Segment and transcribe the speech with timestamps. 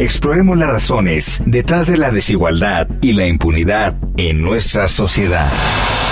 [0.00, 5.50] Exploremos las razones detrás de la desigualdad y la impunidad en nuestra sociedad.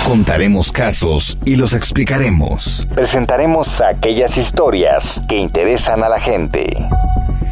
[0.05, 2.85] Contaremos casos y los explicaremos.
[2.93, 6.67] Presentaremos aquellas historias que interesan a la gente.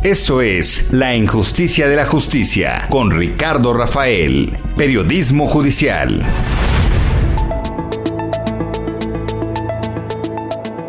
[0.03, 6.21] Esto es La Injusticia de la Justicia con Ricardo Rafael, Periodismo Judicial.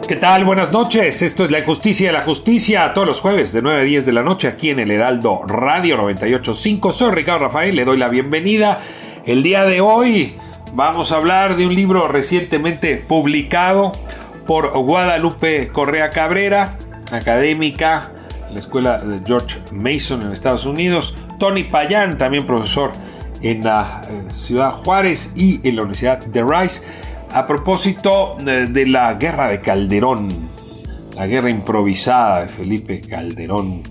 [0.09, 0.45] ¿Qué tal?
[0.45, 1.21] Buenas noches.
[1.23, 4.13] Esto es La Justicia de la Justicia, todos los jueves de 9 a 10 de
[4.13, 6.93] la noche aquí en el Heraldo Radio 985.
[6.93, 8.81] Soy Ricardo Rafael, le doy la bienvenida.
[9.25, 10.37] El día de hoy
[10.75, 13.91] vamos a hablar de un libro recientemente publicado
[14.47, 16.79] por Guadalupe Correa Cabrera,
[17.11, 18.13] académica
[18.47, 21.17] en la escuela de George Mason en Estados Unidos.
[21.41, 22.93] Tony Payán, también profesor
[23.43, 26.85] en la eh, Ciudad Juárez y en la Universidad de Rice
[27.37, 30.31] a propósito de la guerra de Calderón,
[31.15, 33.83] la guerra improvisada de Felipe Calderón,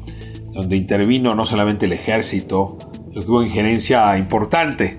[0.51, 2.79] donde intervino no solamente el ejército,
[3.09, 4.97] sino que hubo injerencia importante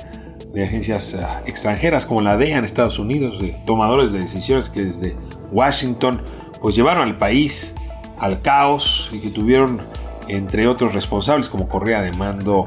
[0.55, 4.85] de agencias eh, extranjeras como la DEA en Estados Unidos, de tomadores de decisiones que
[4.85, 5.17] desde
[5.51, 6.23] Washington
[6.63, 7.75] pues llevaron al país
[8.21, 9.81] al caos y que tuvieron
[10.29, 12.65] entre otros responsables como Correa de Mando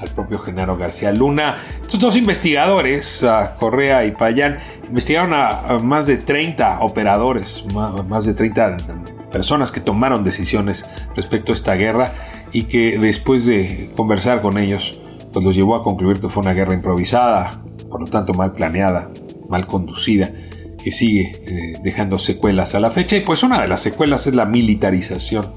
[0.00, 1.58] al propio Genaro García Luna.
[1.80, 3.24] Estos dos investigadores,
[3.58, 4.58] Correa y Payán,
[4.90, 7.64] investigaron a, más de 30 operadores,
[8.08, 8.76] más, de 30
[9.30, 12.12] personas que tomaron decisiones respecto a esta guerra
[12.52, 15.00] y que después de conversar con ellos,
[15.32, 19.10] pues los llevó a concluir que fue una guerra improvisada, por lo tanto mal planeada,
[19.48, 20.32] mal conducida,
[20.82, 23.16] que sigue eh, dejando secuelas a la fecha.
[23.16, 25.52] Y pues una de las secuelas es la militarización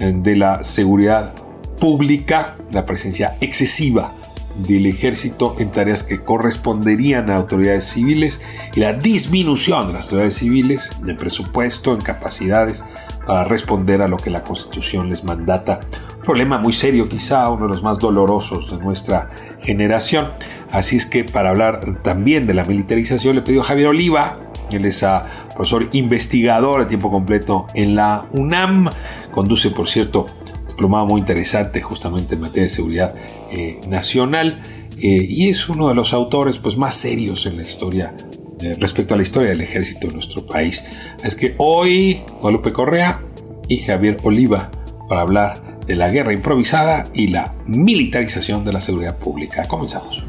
[0.00, 1.34] eh, de la seguridad
[1.78, 4.10] pública la presencia excesiva
[4.58, 8.40] del ejército en tareas que corresponderían a autoridades civiles
[8.74, 12.84] y la disminución de las autoridades civiles de presupuesto, en capacidades
[13.26, 15.80] para responder a lo que la Constitución les mandata.
[16.18, 19.30] Un problema muy serio, quizá uno de los más dolorosos de nuestra
[19.62, 20.28] generación.
[20.70, 24.38] Así es que para hablar también de la militarización le pidió a Javier Oliva,
[24.70, 25.22] él es a
[25.54, 28.90] profesor investigador a tiempo completo en la UNAM,
[29.32, 30.26] conduce por cierto
[30.68, 33.14] diplomado muy interesante justamente en materia de seguridad
[33.50, 34.62] eh, nacional
[34.98, 38.14] eh, y es uno de los autores pues, más serios en la historia
[38.60, 40.84] eh, respecto a la historia del ejército de nuestro país.
[41.22, 43.20] Es que hoy Guadalupe Correa
[43.68, 44.70] y Javier Oliva
[45.08, 49.68] para hablar de la guerra improvisada y la militarización de la seguridad pública.
[49.68, 50.24] Comenzamos.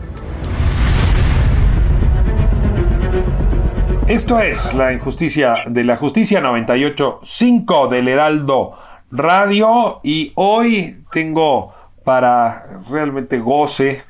[4.08, 8.74] Esto es la injusticia de la justicia 98.5 del Heraldo
[9.12, 11.74] Radio y hoy tengo
[12.08, 14.02] para realmente goce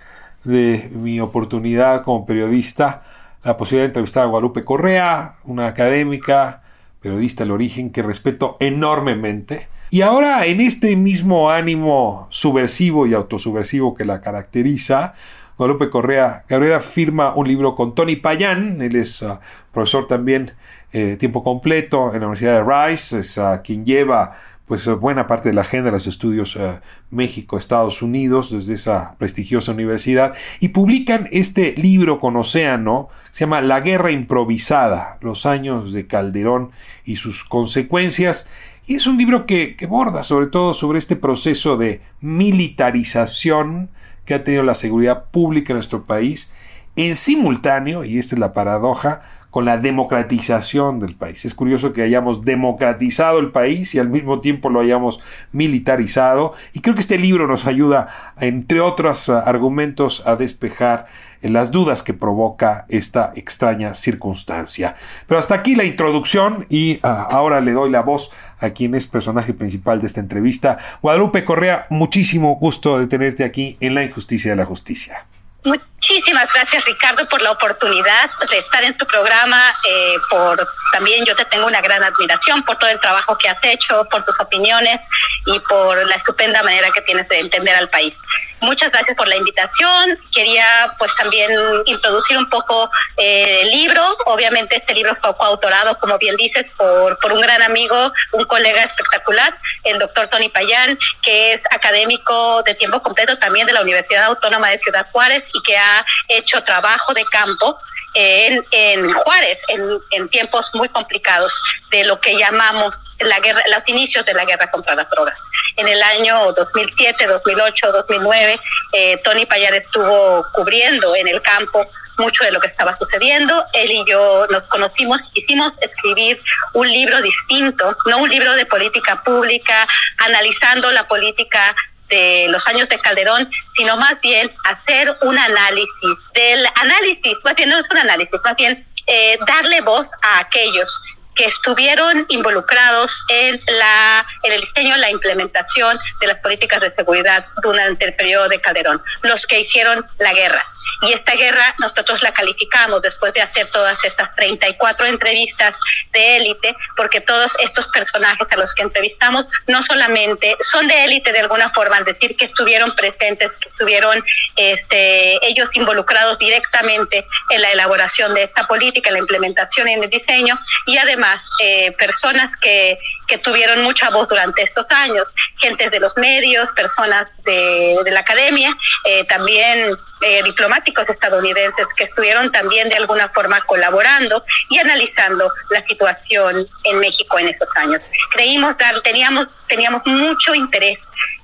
[0.43, 3.01] de mi oportunidad como periodista
[3.43, 6.61] la posibilidad de entrevistar a Guadalupe Correa, una académica,
[7.01, 9.67] periodista del origen que respeto enormemente.
[9.89, 15.15] Y ahora en este mismo ánimo subversivo y autosubversivo que la caracteriza,
[15.57, 19.39] Guadalupe Correa Cabrera firma un libro con Tony Payán, él es ah,
[19.71, 20.51] profesor también
[20.93, 25.27] eh, tiempo completo en la Universidad de Rice, es uh, quien lleva pues eh, buena
[25.27, 26.79] parte de la agenda de los estudios eh,
[27.09, 33.79] México-Estados Unidos desde esa prestigiosa universidad y publican este libro con Océano, se llama La
[33.79, 36.71] Guerra Improvisada, los años de Calderón
[37.05, 38.47] y sus consecuencias.
[38.85, 43.89] Y es un libro que, que borda sobre todo sobre este proceso de militarización
[44.25, 46.51] que ha tenido la seguridad pública en nuestro país,
[46.97, 49.21] en simultáneo, y esta es la paradoja,
[49.57, 51.43] con la democratización del país.
[51.43, 55.19] Es curioso que hayamos democratizado el país y al mismo tiempo lo hayamos
[55.51, 58.07] militarizado y creo que este libro nos ayuda,
[58.39, 61.07] entre otros argumentos, a despejar
[61.41, 64.95] las dudas que provoca esta extraña circunstancia.
[65.25, 68.29] Pero hasta aquí la introducción y ah, ahora le doy la voz
[68.59, 70.77] a quien es personaje principal de esta entrevista.
[71.01, 75.25] Guadalupe Correa, muchísimo gusto de tenerte aquí en La Injusticia de la Justicia.
[75.67, 81.35] Muchísimas gracias Ricardo por la oportunidad de estar en tu programa, eh, por también yo
[81.35, 85.01] te tengo una gran admiración por todo el trabajo que has hecho, por tus opiniones
[85.45, 88.15] y por la estupenda manera que tienes de entender al país.
[88.61, 90.17] Muchas gracias por la invitación.
[90.33, 90.65] Quería
[90.97, 91.51] pues también
[91.85, 94.03] introducir un poco eh, el libro.
[94.25, 98.83] Obviamente este libro fue coautorado, como bien dices, por, por un gran amigo, un colega
[98.83, 104.25] espectacular, el doctor Tony Payán, que es académico de tiempo completo también de la Universidad
[104.25, 107.77] Autónoma de Ciudad Juárez y que ha hecho trabajo de campo
[108.13, 111.53] en, en Juárez en, en, tiempos muy complicados
[111.91, 115.37] de lo que llamamos la guerra, los inicios de la guerra contra las drogas.
[115.75, 118.59] En el año 2007, 2008, 2009,
[118.93, 121.85] eh, Tony Payar estuvo cubriendo en el campo
[122.17, 123.63] mucho de lo que estaba sucediendo.
[123.73, 126.41] Él y yo nos conocimos, quisimos escribir
[126.73, 129.87] un libro distinto, no un libro de política pública,
[130.17, 131.75] analizando la política
[132.09, 137.69] de los años de Calderón, sino más bien hacer un análisis del análisis, más bien
[137.69, 141.01] no es un análisis, más bien eh, darle voz a aquellos
[141.35, 147.45] que estuvieron involucrados en la en el diseño, la implementación de las políticas de seguridad
[147.61, 150.65] durante el periodo de Calderón, los que hicieron la guerra
[151.01, 155.75] y esta guerra nosotros la calificamos después de hacer todas estas 34 entrevistas
[156.11, 161.31] de élite, porque todos estos personajes a los que entrevistamos no solamente son de élite
[161.31, 164.23] de alguna forma, al decir que estuvieron presentes, que estuvieron
[164.55, 170.03] este, ellos involucrados directamente en la elaboración de esta política, en la implementación y en
[170.03, 172.97] el diseño, y además eh, personas que,
[173.27, 175.27] que tuvieron mucha voz durante estos años,
[175.59, 178.75] gentes de los medios, personas de, la academia,
[179.05, 179.89] eh, también
[180.21, 186.99] eh, diplomáticos estadounidenses que estuvieron también de alguna forma colaborando y analizando la situación en
[186.99, 188.01] México en esos años.
[188.31, 190.99] Creímos dar, teníamos, teníamos mucho interés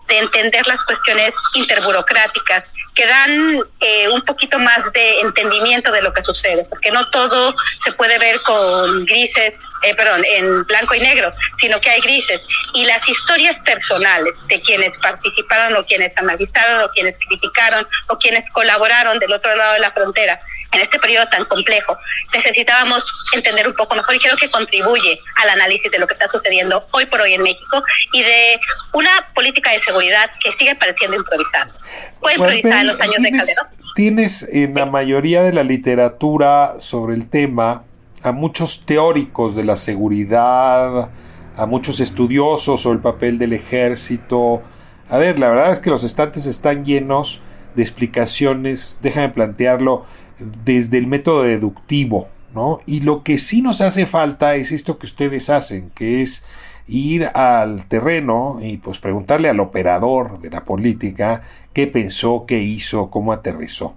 [0.08, 6.13] de entender las cuestiones interburocráticas que dan eh, un poquito más de entendimiento de lo
[6.13, 9.54] que sucede, porque no todo se puede ver con grises,
[9.84, 12.42] eh, perdón, en blanco y negro, sino que hay grises.
[12.74, 18.50] Y las historias personales de quienes participaron o quienes analizaron o quienes criticaron o quienes
[18.51, 20.39] colaboraron del otro lado de la frontera
[20.74, 21.98] en este periodo tan complejo,
[22.34, 23.06] necesitábamos
[23.36, 26.86] entender un poco mejor y creo que contribuye al análisis de lo que está sucediendo
[26.92, 27.81] hoy por hoy en México
[28.12, 28.60] y de
[28.94, 31.72] una política de seguridad que sigue pareciendo improvisada.
[32.20, 33.68] Fue improvisada en los años de Calderón.
[33.96, 37.84] Tienes en la mayoría de la literatura sobre el tema
[38.24, 41.10] a muchos teóricos de la seguridad,
[41.56, 44.64] a muchos estudiosos sobre el papel del ejército.
[45.10, 47.40] A ver, la verdad es que los estantes están llenos
[47.75, 50.06] de explicaciones, déjame plantearlo,
[50.40, 52.82] desde el método deductivo, ¿no?
[52.86, 56.46] Y lo que sí nos hace falta es esto que ustedes hacen, que es
[56.88, 61.42] ir al terreno y pues preguntarle al operador de la política
[61.74, 63.96] qué pensó, qué hizo, cómo aterrizó.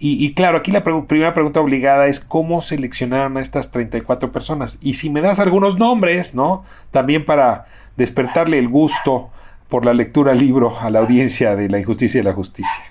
[0.00, 4.78] Y, claro, aquí la primera pregunta obligada es cómo seleccionaron a estas 34 personas.
[4.80, 6.62] Y si me das algunos nombres, ¿no?
[6.92, 9.30] También para despertarle el gusto
[9.68, 12.87] por la lectura del libro a la audiencia de la injusticia y la justicia.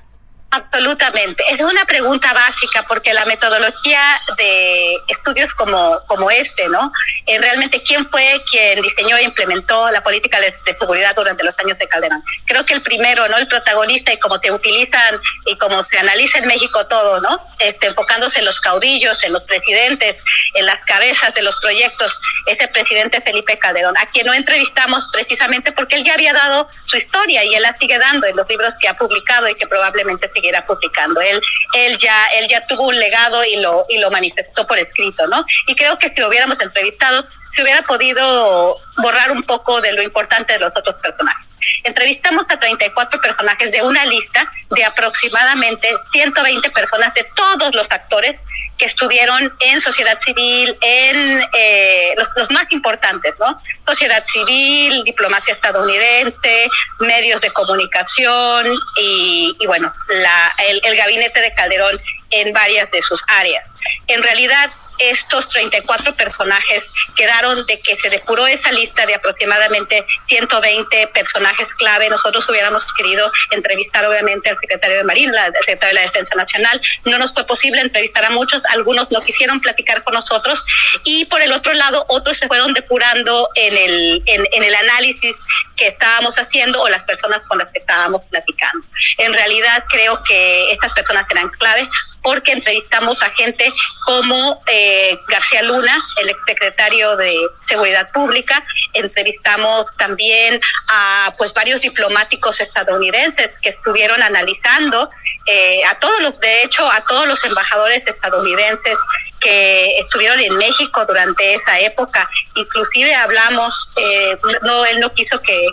[0.50, 1.44] Absolutamente.
[1.52, 4.00] Es una pregunta básica porque la metodología
[4.38, 6.92] de estudios como, como este, ¿no?
[7.28, 11.88] Realmente, ¿quién fue quien diseñó e implementó la política de, seguridad durante los años de
[11.88, 12.24] Calderón?
[12.46, 13.38] Creo que el primero, ¿no?
[13.38, 17.40] El protagonista y cómo te utilizan y cómo se analiza en México todo, ¿no?
[17.60, 20.16] Este, enfocándose en los caudillos, en los presidentes,
[20.54, 25.74] en las cabezas de los proyectos, ese presidente Felipe Calderón, a quien no entrevistamos precisamente
[25.74, 28.74] porque él ya había dado su historia y él la sigue dando en los libros
[28.80, 31.19] que ha publicado y que probablemente siguiera publicando.
[31.22, 31.42] Él,
[31.74, 35.44] él ya, él ya tuvo un legado y lo, y lo manifestó por escrito, ¿no?
[35.68, 37.25] Y creo que si lo hubiéramos entrevistado,
[37.56, 41.46] se hubiera podido borrar un poco de lo importante de los otros personajes.
[41.84, 48.39] Entrevistamos a 34 personajes de una lista de aproximadamente 120 personas de todos los actores
[48.77, 53.60] que estuvieron en sociedad civil, en eh, los, los, más importantes, ¿no?
[53.86, 56.67] Sociedad civil, diplomacia estadounidense,
[57.00, 58.67] medios de comunicación
[58.98, 62.00] y, y bueno, la, el, el gabinete de Calderón
[62.31, 63.74] en varias de sus áreas.
[64.07, 64.69] En realidad,
[65.00, 66.84] estos 34 personajes
[67.16, 72.10] quedaron de que se depuró esa lista de aproximadamente 120 personajes clave.
[72.10, 76.82] Nosotros hubiéramos querido entrevistar obviamente al secretario de Marina, al secretario de la Defensa Nacional.
[77.06, 80.63] No nos fue posible entrevistar a muchos, algunos no quisieron platicar con nosotros
[81.04, 85.36] y por el otro lado otros se fueron depurando en el, en, el análisis
[85.75, 88.86] que estábamos haciendo o las personas con las que estábamos platicando.
[89.18, 91.88] En realidad creo que estas personas eran clave
[92.27, 93.72] porque entrevistamos a gente
[94.03, 102.60] como eh, García Luna, el exsecretario de Seguridad Pública, entrevistamos también a pues varios diplomáticos
[102.60, 105.10] estadounidenses que estuvieron analizando
[105.48, 108.98] eh, a todos los, de hecho, a todos los embajadores estadounidenses
[109.39, 112.30] que estuvieron en México durante esa época.
[112.56, 115.68] Inclusive hablamos, eh, no, él no quiso que,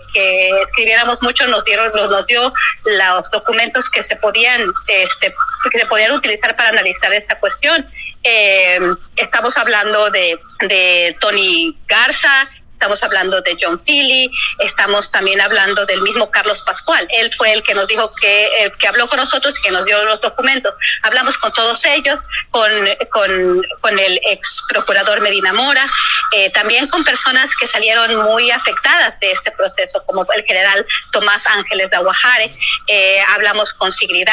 [0.66, 2.52] escribiéramos mucho, nos dieron, nos, dio
[2.84, 5.34] los documentos que se podían, este,
[5.72, 7.84] que se podían utilizar para analizar esta cuestión.
[8.22, 8.78] Eh,
[9.16, 12.48] estamos hablando de, de Tony Garza,
[12.84, 17.08] estamos hablando de John Philly, estamos también hablando del mismo Carlos Pascual.
[17.16, 19.86] Él fue el que nos dijo que, eh, que habló con nosotros y que nos
[19.86, 20.74] dio los documentos.
[21.02, 22.70] Hablamos con todos ellos, con,
[23.10, 25.90] con, con el ex procurador Medina Mora,
[26.32, 31.42] eh, también con personas que salieron muy afectadas de este proceso, como el general Tomás
[31.46, 32.54] Ángeles de Aguajare.
[32.88, 34.28] Eh, hablamos con Sigrid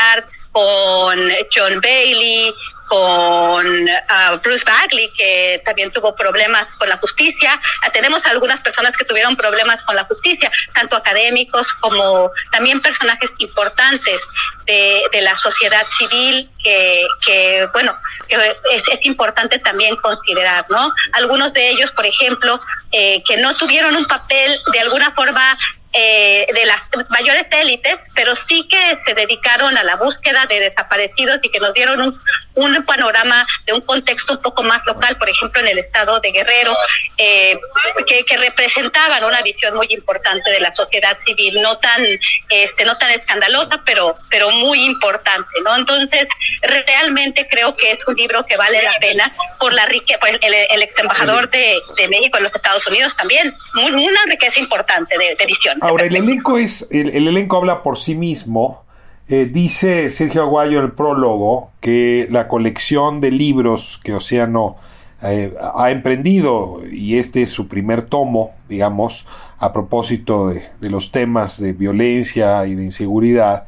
[0.51, 2.53] con John Bailey,
[2.91, 7.57] con uh, Bruce Bagley, que también tuvo problemas con la justicia.
[7.83, 13.31] Ah, tenemos algunas personas que tuvieron problemas con la justicia, tanto académicos como también personajes
[13.37, 14.19] importantes
[14.65, 17.95] de, la sociedad civil que, que bueno,
[18.27, 20.91] que es, es, importante también considerar, ¿no?
[21.13, 22.59] Algunos de ellos, por ejemplo,
[22.91, 25.57] eh, que no tuvieron un papel de alguna forma
[25.93, 31.39] eh, de las mayores élites, pero sí que se dedicaron a la búsqueda de desaparecidos
[31.43, 32.21] y que nos dieron un,
[32.55, 36.31] un panorama de un contexto un poco más local, por ejemplo, en el estado de
[36.31, 36.75] Guerrero,
[37.17, 37.59] eh,
[38.07, 42.03] que, representaban una visión muy importante de la sociedad civil, no tan,
[42.49, 45.75] este, no tan escandalosa, pero, pero muy importante, ¿no?
[45.75, 46.27] Entonces,
[46.61, 50.53] realmente creo que es un libro que vale la pena por la riqueza, pues, el,
[50.53, 55.35] el, ex embajador de, México en los Estados Unidos también, muy, una riqueza importante de,
[55.35, 55.80] de edición.
[55.81, 58.83] Ahora, el elenco es, el, el, elenco habla por sí mismo.
[59.27, 64.77] Eh, dice Sergio Aguayo en el prólogo que la colección de libros que Océano
[65.21, 69.25] eh, ha emprendido, y este es su primer tomo, digamos,
[69.59, 73.65] a propósito de, de los temas de violencia y de inseguridad,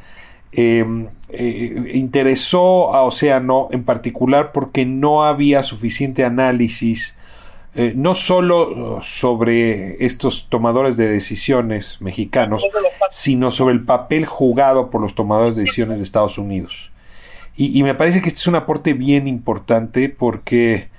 [0.56, 0.86] eh,
[1.30, 7.18] eh, interesó a Océano en particular porque no había suficiente análisis
[7.76, 12.64] eh, no solo sobre estos tomadores de decisiones mexicanos,
[13.10, 16.92] sino sobre el papel jugado por los tomadores de decisiones de Estados Unidos.
[17.56, 20.90] Y, y me parece que este es un aporte bien importante porque,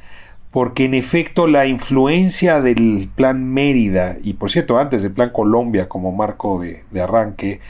[0.50, 5.88] porque en efecto la influencia del Plan Mérida, y por cierto antes del Plan Colombia
[5.88, 7.60] como marco de, de arranque,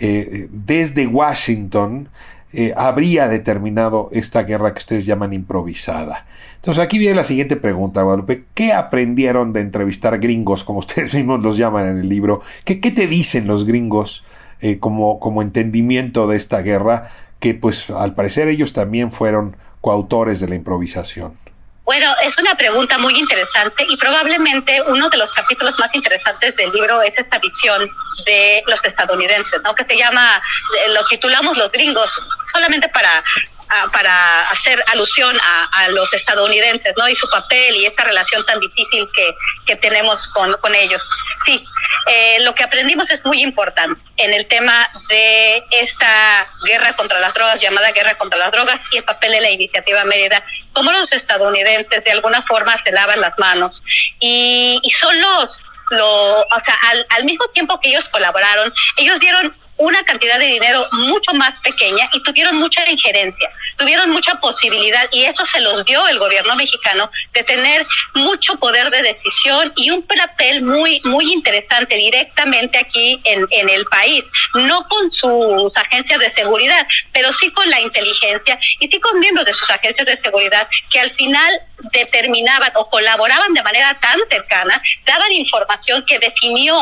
[0.00, 2.08] eh, desde Washington,
[2.56, 6.26] eh, habría determinado esta guerra que ustedes llaman improvisada.
[6.56, 8.44] Entonces aquí viene la siguiente pregunta, Guadalupe.
[8.54, 12.42] ¿Qué aprendieron de entrevistar gringos, como ustedes mismos los llaman en el libro?
[12.64, 14.24] ¿Qué, te dicen los gringos
[14.60, 17.10] eh, como, como entendimiento de esta guerra?
[17.38, 21.32] Que pues al parecer ellos también fueron coautores de la improvisación.
[21.84, 26.72] Bueno, es una pregunta muy interesante y probablemente uno de los capítulos más interesantes del
[26.72, 27.86] libro es esta visión
[28.24, 29.74] de los estadounidenses, ¿no?
[29.74, 30.40] Que se llama,
[30.86, 32.10] eh, lo titulamos Los gringos,
[32.50, 33.22] solamente para
[33.92, 37.08] para hacer alusión a, a, los estadounidenses, ¿no?
[37.08, 39.34] Y su papel y esta relación tan difícil que,
[39.66, 41.06] que tenemos con, con ellos.
[41.44, 41.64] Sí,
[42.06, 47.34] eh, lo que aprendimos es muy importante en el tema de esta guerra contra las
[47.34, 51.12] drogas, llamada guerra contra las drogas, y el papel de la iniciativa Mérida, cómo los
[51.12, 53.82] estadounidenses de alguna forma se lavan las manos
[54.20, 59.18] y, y son los, lo, o sea, al, al mismo tiempo que ellos colaboraron, ellos
[59.20, 65.08] dieron una cantidad de dinero mucho más pequeña y tuvieron mucha injerencia, tuvieron mucha posibilidad
[65.10, 69.90] y eso se los dio el gobierno mexicano de tener mucho poder de decisión y
[69.90, 76.20] un papel muy muy interesante directamente aquí en, en el país, no con sus agencias
[76.20, 80.16] de seguridad, pero sí con la inteligencia y sí con miembros de sus agencias de
[80.18, 81.60] seguridad que al final
[81.92, 86.78] determinaban o colaboraban de manera tan cercana, daban información que definió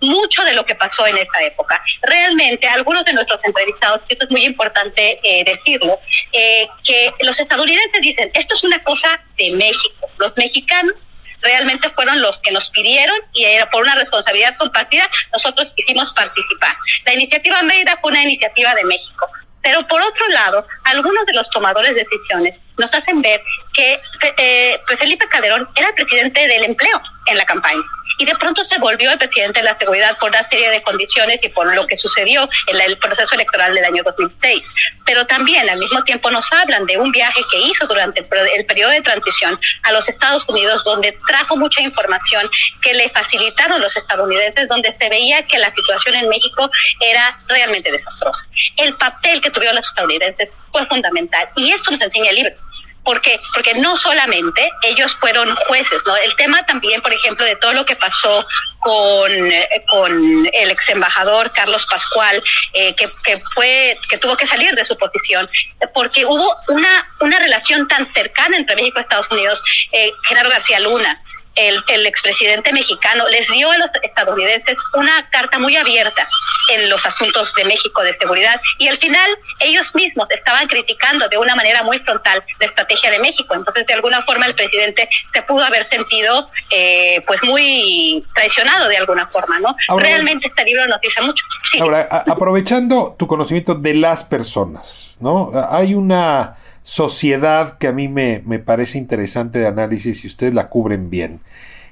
[0.00, 1.82] mucho de lo que pasó en esa época.
[2.02, 5.98] Realmente, algunos de nuestros entrevistados, esto es muy importante eh, decirlo,
[6.32, 10.08] eh, que los estadounidenses dicen, esto es una cosa de México.
[10.18, 10.94] Los mexicanos
[11.40, 16.76] realmente fueron los que nos pidieron y por una responsabilidad compartida, nosotros quisimos participar.
[17.04, 19.28] La iniciativa Mérida fue una iniciativa de México.
[19.62, 24.00] Pero por otro lado, algunos de los tomadores de decisiones nos hacen ver que
[24.38, 27.82] eh, Felipe Calderón era el presidente del empleo en la campaña
[28.18, 31.42] y de pronto se volvió el presidente de la seguridad por una serie de condiciones
[31.42, 34.66] y por lo que sucedió en el proceso electoral del año 2006.
[35.04, 38.90] Pero también al mismo tiempo nos hablan de un viaje que hizo durante el periodo
[38.90, 42.48] de transición a los Estados Unidos, donde trajo mucha información
[42.80, 47.90] que le facilitaron los estadounidenses, donde se veía que la situación en México era realmente
[47.90, 48.46] desastrosa.
[48.76, 52.54] El papel que tuvieron los estadounidenses fue fundamental y esto nos enseña el libro.
[53.04, 53.40] ¿Por qué?
[53.54, 56.16] Porque no solamente ellos fueron jueces, ¿no?
[56.16, 58.46] El tema también, por ejemplo, de todo lo que pasó
[58.78, 62.40] con, eh, con el ex embajador Carlos Pascual,
[62.74, 65.48] eh, que, que, fue, que tuvo que salir de su posición,
[65.92, 70.78] porque hubo una, una relación tan cercana entre México y Estados Unidos, eh, Genaro García
[70.78, 71.20] Luna,
[71.54, 76.26] el, el, expresidente mexicano les dio a los estadounidenses una carta muy abierta
[76.70, 79.30] en los asuntos de México de seguridad y al final
[79.60, 83.54] ellos mismos estaban criticando de una manera muy frontal la estrategia de México.
[83.54, 88.96] Entonces, de alguna forma, el presidente se pudo haber sentido eh, pues muy traicionado de
[88.96, 89.74] alguna forma, ¿no?
[89.98, 91.44] Realmente este libro nos dice mucho.
[91.70, 91.80] Sí.
[91.80, 95.52] Ahora, aprovechando tu conocimiento de las personas, ¿no?
[95.70, 100.68] Hay una sociedad que a mí me, me, parece interesante de análisis y ustedes la
[100.68, 101.40] cubren bien.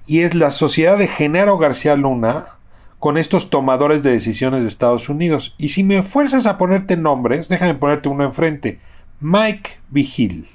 [0.06, 2.46] Y es la sociedad de Genaro García Luna
[2.98, 5.54] con estos tomadores de decisiones de Estados Unidos.
[5.58, 8.78] Y si me fuerzas a ponerte nombres, déjame ponerte uno enfrente.
[9.20, 10.48] Mike Vigil,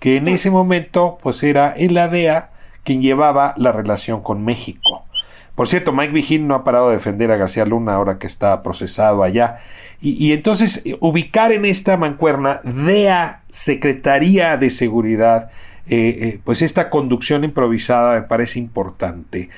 [0.00, 2.50] que en ese momento pues era el ADEA
[2.84, 5.04] quien llevaba la relación con México.
[5.54, 8.62] Por cierto, Mike Vigil no ha parado de defender a García Luna ahora que está
[8.62, 9.60] procesado allá.
[10.06, 15.50] Y, entonces eh, ubicar en esta mancuerna DEA, Secretaría de Seguridad,
[15.86, 19.48] eh, eh, pues esta conducción improvisada me parece importante.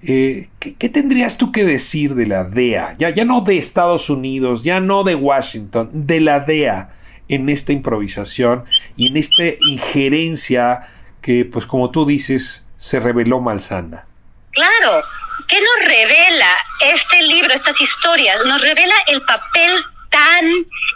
[0.00, 2.94] ¿qué, tendrías tú que decir de la DEA?
[2.98, 6.90] Ya, ya no de Estados Unidos, ya no de Washington, de la DEA
[7.28, 8.64] en esta improvisación
[8.96, 10.86] y en esta injerencia
[11.20, 14.06] que, pues como tú dices, se reveló malsana.
[14.52, 15.02] Claro,
[15.48, 16.56] ¿qué nos revela
[16.94, 18.36] este libro, estas historias?
[18.46, 19.82] Nos revela el papel
[20.16, 20.46] tan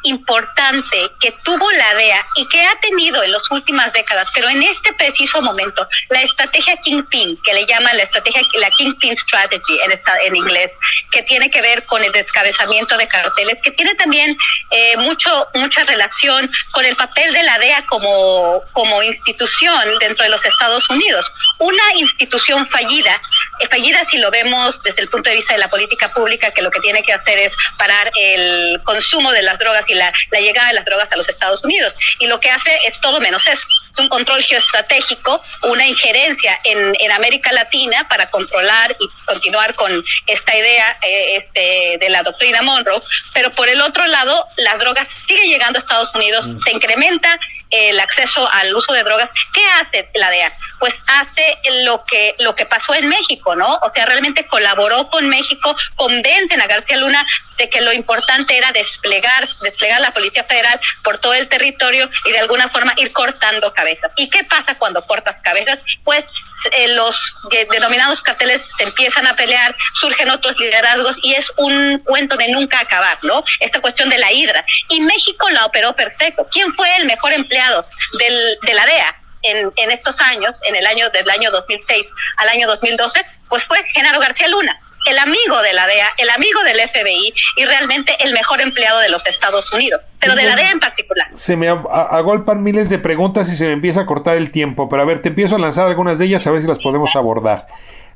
[0.05, 4.63] importante que tuvo la DEA y que ha tenido en las últimas décadas, pero en
[4.63, 9.93] este preciso momento, la estrategia Kingpin, que le llaman la estrategia, la Kingpin Strategy en,
[9.93, 10.71] esta, en inglés,
[11.11, 14.35] que tiene que ver con el descabezamiento de carteles, que tiene también
[14.71, 20.31] eh, mucho, mucha relación con el papel de la DEA como, como institución dentro de
[20.31, 21.31] los Estados Unidos.
[21.59, 23.21] Una institución fallida,
[23.59, 26.63] eh, fallida si lo vemos desde el punto de vista de la política pública, que
[26.63, 30.41] lo que tiene que hacer es parar el consumo de las drogas y la, la
[30.41, 31.95] llegada de las drogas a los Estados Unidos.
[32.19, 36.95] Y lo que hace es todo menos eso es un control geoestratégico, una injerencia en,
[36.99, 42.63] en, América Latina para controlar y continuar con esta idea eh, este, de la doctrina
[42.63, 43.03] Monroe,
[43.35, 46.59] pero por el otro lado, las drogas siguen llegando a Estados Unidos, mm.
[46.59, 47.39] se incrementa
[47.71, 49.31] el acceso al uso de drogas.
[49.53, 50.53] ¿Qué hace la DEA?
[50.79, 53.79] Pues hace lo que, lo que pasó en México, ¿no?
[53.83, 57.25] O sea, realmente colaboró con México, convencen a García Luna
[57.59, 62.33] de que lo importante era desplegar, desplegar la Policía Federal por todo el territorio y
[62.33, 64.13] de alguna forma ir cortando cabezas.
[64.17, 65.79] ¿Y qué pasa cuando cortas cabezas?
[66.05, 66.25] Pues
[66.73, 67.35] eh, los
[67.71, 73.19] denominados carteles empiezan a pelear, surgen otros liderazgos y es un cuento de nunca acabar,
[73.23, 73.45] ¿no?
[73.61, 74.65] Esta cuestión de la hidra.
[74.89, 76.47] Y México la operó perfecto.
[76.51, 77.87] ¿Quién fue el mejor empleado
[78.19, 79.17] del, de la DEA?
[79.43, 83.83] En, en estos años, en el año del año 2006 al año 2012, pues fue
[83.95, 88.33] Genaro García Luna el amigo de la DEA, el amigo del FBI y realmente el
[88.33, 91.29] mejor empleado de los Estados Unidos, pero de la DEA en particular.
[91.35, 95.03] Se me agolpan miles de preguntas y se me empieza a cortar el tiempo, pero
[95.03, 97.67] a ver, te empiezo a lanzar algunas de ellas a ver si las podemos abordar.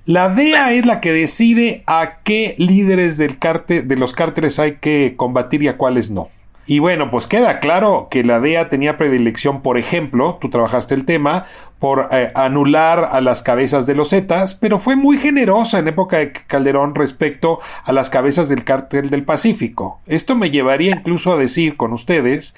[0.06, 4.76] La DEA es la que decide a qué líderes del cártel, de los cárteles hay
[4.76, 6.28] que combatir y a cuáles no.
[6.66, 11.04] Y bueno, pues queda claro que la DEA tenía predilección, por ejemplo, tú trabajaste el
[11.04, 11.46] tema,
[11.78, 16.18] por eh, anular a las cabezas de los Zetas, pero fue muy generosa en época
[16.18, 20.00] de Calderón respecto a las cabezas del cártel del Pacífico.
[20.06, 22.54] Esto me llevaría incluso a decir con ustedes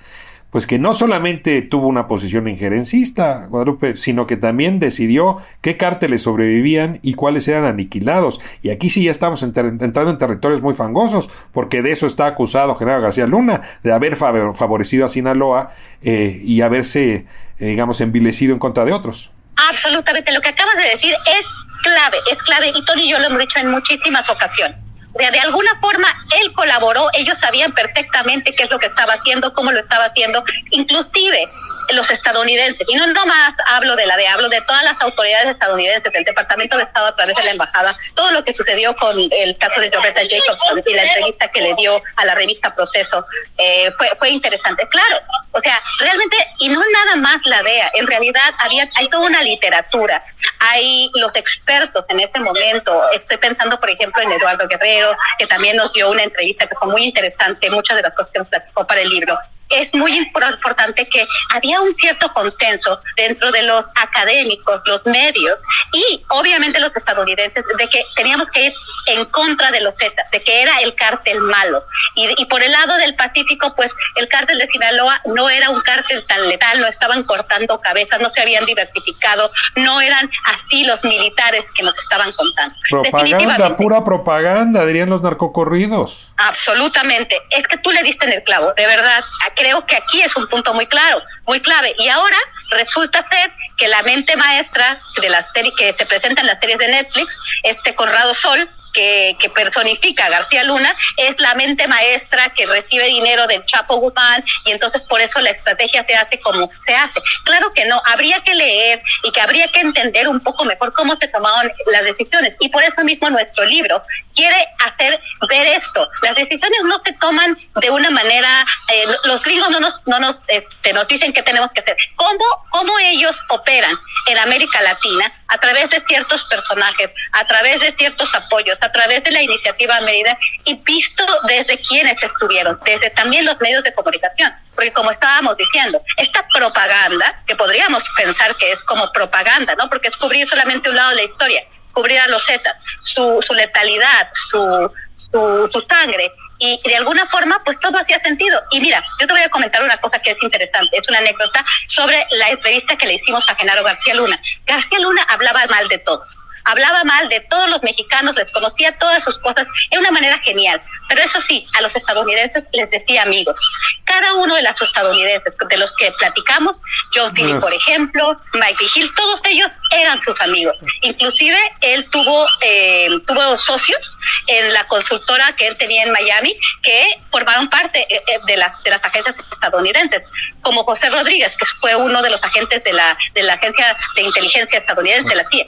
[0.50, 6.22] pues que no solamente tuvo una posición injerencista, Guadalupe, sino que también decidió qué cárteles
[6.22, 8.40] sobrevivían y cuáles eran aniquilados.
[8.62, 12.76] Y aquí sí ya estamos entrando en territorios muy fangosos, porque de eso está acusado
[12.76, 17.26] General García Luna, de haber favorecido a Sinaloa eh, y haberse,
[17.58, 19.30] digamos, envilecido en contra de otros.
[19.70, 21.46] Absolutamente, lo que acabas de decir es
[21.82, 24.76] clave, es clave, y Tony y yo lo hemos dicho en muchísimas ocasiones
[25.18, 26.08] de, alguna forma
[26.40, 30.44] él colaboró, ellos sabían perfectamente qué es lo que estaba haciendo, cómo lo estaba haciendo,
[30.70, 31.48] inclusive
[31.90, 36.12] los estadounidenses, y no nomás hablo de la de, hablo de todas las autoridades estadounidenses,
[36.12, 39.57] del Departamento de Estado a través de la embajada, todo lo que sucedió con el
[39.59, 43.27] caso de Roberta Jacobson y la entrevista que le dio a la revista Proceso,
[43.59, 44.87] eh, fue, fue interesante.
[44.88, 45.18] Claro,
[45.53, 49.42] o sea, realmente, y no nada más la DEA, en realidad había, hay toda una
[49.42, 50.22] literatura,
[50.59, 55.77] hay los expertos en este momento, estoy pensando por ejemplo en Eduardo Guerrero, que también
[55.77, 58.87] nos dio una entrevista que fue muy interesante, muchas de las cosas que nos platicó
[58.87, 59.38] para el libro
[59.70, 65.59] es muy importante que había un cierto consenso dentro de los académicos, los medios
[65.92, 68.72] y obviamente los estadounidenses de que teníamos que ir
[69.07, 71.85] en contra de los Zetas, de que era el cártel malo.
[72.14, 75.81] Y, y, por el lado del Pacífico, pues el cártel de Sinaloa no era un
[75.81, 81.02] cártel tan letal, no estaban cortando cabezas, no se habían diversificado, no eran así los
[81.05, 82.76] militares que nos estaban contando.
[82.90, 86.26] Propaganda, pura propaganda, dirían los narcocorridos.
[86.37, 87.40] Absolutamente.
[87.50, 89.22] Es que tú le diste en el clavo, de verdad.
[89.56, 91.94] Creo que aquí es un punto muy claro, muy clave.
[91.98, 92.36] Y ahora
[92.70, 96.78] resulta ser que la mente maestra de las series que se presenta en las series
[96.78, 102.48] de Netflix, este Conrado Sol, que, que, personifica a García Luna, es la mente maestra
[102.56, 106.70] que recibe dinero del Chapo Guzmán y entonces por eso la estrategia se hace como
[106.86, 107.20] se hace.
[107.44, 111.14] Claro que no, habría que leer y que habría que entender un poco mejor cómo
[111.18, 114.02] se tomaron las decisiones y por eso mismo nuestro libro
[114.37, 115.18] quiere hacer
[115.49, 116.09] ver esto.
[116.22, 120.37] Las decisiones no se toman de una manera, eh, los gringos no nos, no nos,
[120.46, 121.96] este, nos dicen qué tenemos que hacer.
[122.14, 127.92] ¿Cómo, ¿Cómo ellos operan en América Latina a través de ciertos personajes, a través de
[127.96, 133.46] ciertos apoyos, a través de la iniciativa Mérida y visto desde quienes estuvieron, desde también
[133.46, 134.53] los medios de comunicación?
[134.75, 139.88] Porque como estábamos diciendo, esta propaganda, que podríamos pensar que es como propaganda, ¿no?
[139.88, 143.54] Porque es cubrir solamente un lado de la historia, cubrir a los Zetas, su, su
[143.54, 148.60] letalidad, su, su, su sangre, y de alguna forma pues todo hacía sentido.
[148.70, 151.64] Y mira, yo te voy a comentar una cosa que es interesante, es una anécdota
[151.86, 154.40] sobre la entrevista que le hicimos a Genaro García Luna.
[154.66, 156.28] García Luna hablaba mal de todos,
[156.64, 160.80] hablaba mal de todos los mexicanos, les conocía todas sus cosas, de una manera genial.
[161.08, 163.58] Pero eso sí, a los estadounidenses les decía amigos.
[164.04, 166.80] Cada uno de los estadounidenses de los que platicamos,
[167.14, 169.68] John Philly, por ejemplo, Mike Hill, todos ellos
[170.00, 170.78] eran sus amigos.
[171.02, 177.02] Inclusive él tuvo eh, tuvo socios en la consultora que él tenía en Miami que
[177.30, 180.22] formaron parte eh, eh, de las de las agencias estadounidenses,
[180.62, 184.22] como José Rodríguez, que fue uno de los agentes de la de la agencia de
[184.22, 185.66] inteligencia estadounidense, la CIA.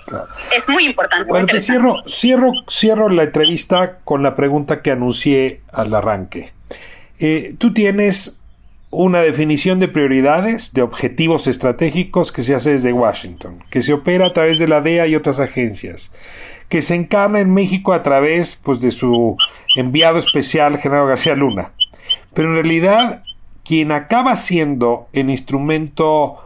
[0.52, 1.24] Es muy importante.
[1.28, 6.52] Bueno, te cierro cierro cierro la entrevista con la pregunta que anuncié al arranque.
[7.20, 8.37] Eh, tú tienes
[8.90, 14.26] una definición de prioridades, de objetivos estratégicos que se hace desde Washington, que se opera
[14.26, 16.12] a través de la DEA y otras agencias,
[16.68, 19.36] que se encarna en México a través pues, de su
[19.76, 21.72] enviado especial, General García Luna.
[22.34, 23.22] Pero en realidad,
[23.64, 26.38] quien acaba siendo el instrumento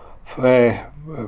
[0.43, 0.81] eh,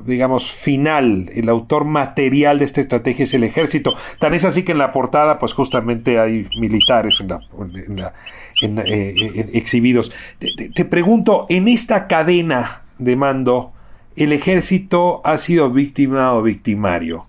[0.05, 3.93] digamos, final, el autor material de esta estrategia es el ejército.
[4.19, 8.13] Tan es así que en la portada, pues justamente hay militares en la,
[8.61, 10.11] eh, exhibidos.
[10.39, 13.73] Te, te, pregunto, en esta cadena de mando,
[14.15, 17.27] ¿el ejército ha sido víctima o victimario?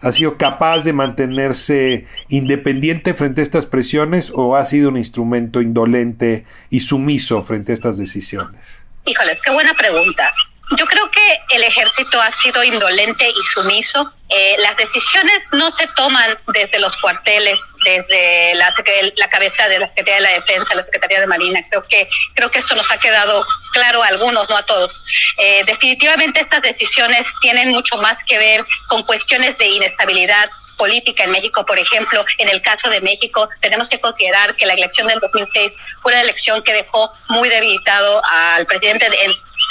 [0.00, 5.60] ¿Ha sido capaz de mantenerse independiente frente a estas presiones o ha sido un instrumento
[5.60, 8.60] indolente y sumiso frente a estas decisiones?
[9.04, 10.32] Híjoles, qué buena pregunta.
[10.76, 14.12] Yo creo que el ejército ha sido indolente y sumiso.
[14.28, 18.74] Eh, las decisiones no se toman desde los cuarteles, desde la,
[19.16, 21.64] la, cabeza de la Secretaría de la Defensa, la Secretaría de Marina.
[21.70, 25.02] Creo que creo que esto nos ha quedado claro a algunos, no a todos.
[25.38, 31.32] Eh, definitivamente estas decisiones tienen mucho más que ver con cuestiones de inestabilidad política en
[31.32, 35.18] México, por ejemplo, en el caso de México, tenemos que considerar que la elección del
[35.18, 39.16] 2006 fue una elección que dejó muy debilitado al presidente de,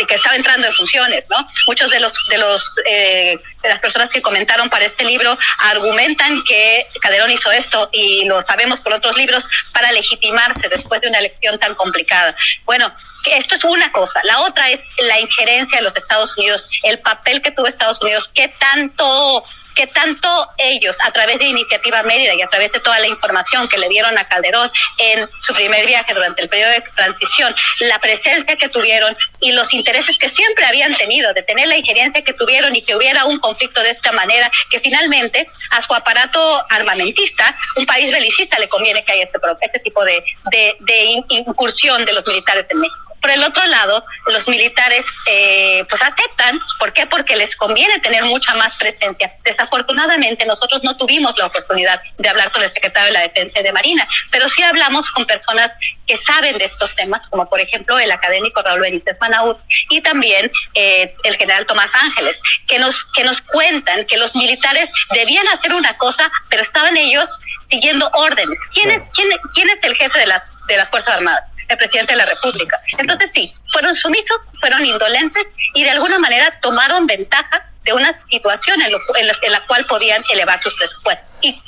[0.05, 1.47] que estaba entrando en funciones, ¿no?
[1.67, 6.43] Muchos de los de los eh, de las personas que comentaron para este libro argumentan
[6.43, 11.19] que Calderón hizo esto y lo sabemos por otros libros para legitimarse después de una
[11.19, 12.35] elección tan complicada.
[12.65, 12.93] Bueno,
[13.31, 14.21] esto es una cosa.
[14.23, 18.29] La otra es la injerencia de los Estados Unidos, el papel que tuvo Estados Unidos,
[18.33, 19.43] qué tanto
[19.77, 23.69] que tanto ellos, a través de Iniciativa Mérida y a través de toda la información
[23.69, 27.99] que le dieron a Calderón en su primer viaje durante el periodo de transición, la
[27.99, 32.33] presencia que tuvieron y los intereses que siempre habían tenido de tener la injerencia que
[32.33, 37.55] tuvieron y que hubiera un conflicto de esta manera, que finalmente a su aparato armamentista,
[37.75, 42.13] un país belicista, le conviene que haya este, este tipo de, de, de incursión de
[42.13, 43.06] los militares en México.
[43.21, 47.07] Por el otro lado, los militares eh, pues aceptan, ¿por qué?
[47.07, 49.33] Porque les conviene tener mucha más presencia.
[49.43, 53.71] Desafortunadamente nosotros no tuvimos la oportunidad de hablar con el secretario de la Defensa de
[53.71, 55.71] Marina, pero sí hablamos con personas
[56.05, 60.49] que saben de estos temas, como por ejemplo el académico Raúl Benítez Manaut y también
[60.73, 65.73] eh, el general Tomás Ángeles, que nos, que nos cuentan que los militares debían hacer
[65.73, 67.27] una cosa, pero estaban ellos
[67.69, 68.57] siguiendo órdenes.
[68.73, 71.43] ¿Quién es, quién, quién es el jefe de las, de las Fuerzas Armadas?
[71.69, 72.79] El presidente de la República.
[72.97, 78.77] Entonces sí, fueron sumisos, fueron indolentes y de alguna manera tomaron ventaja de una situación
[78.81, 81.35] en, la, cual podían elevar sus presupuestos.
[81.41, 81.59] Y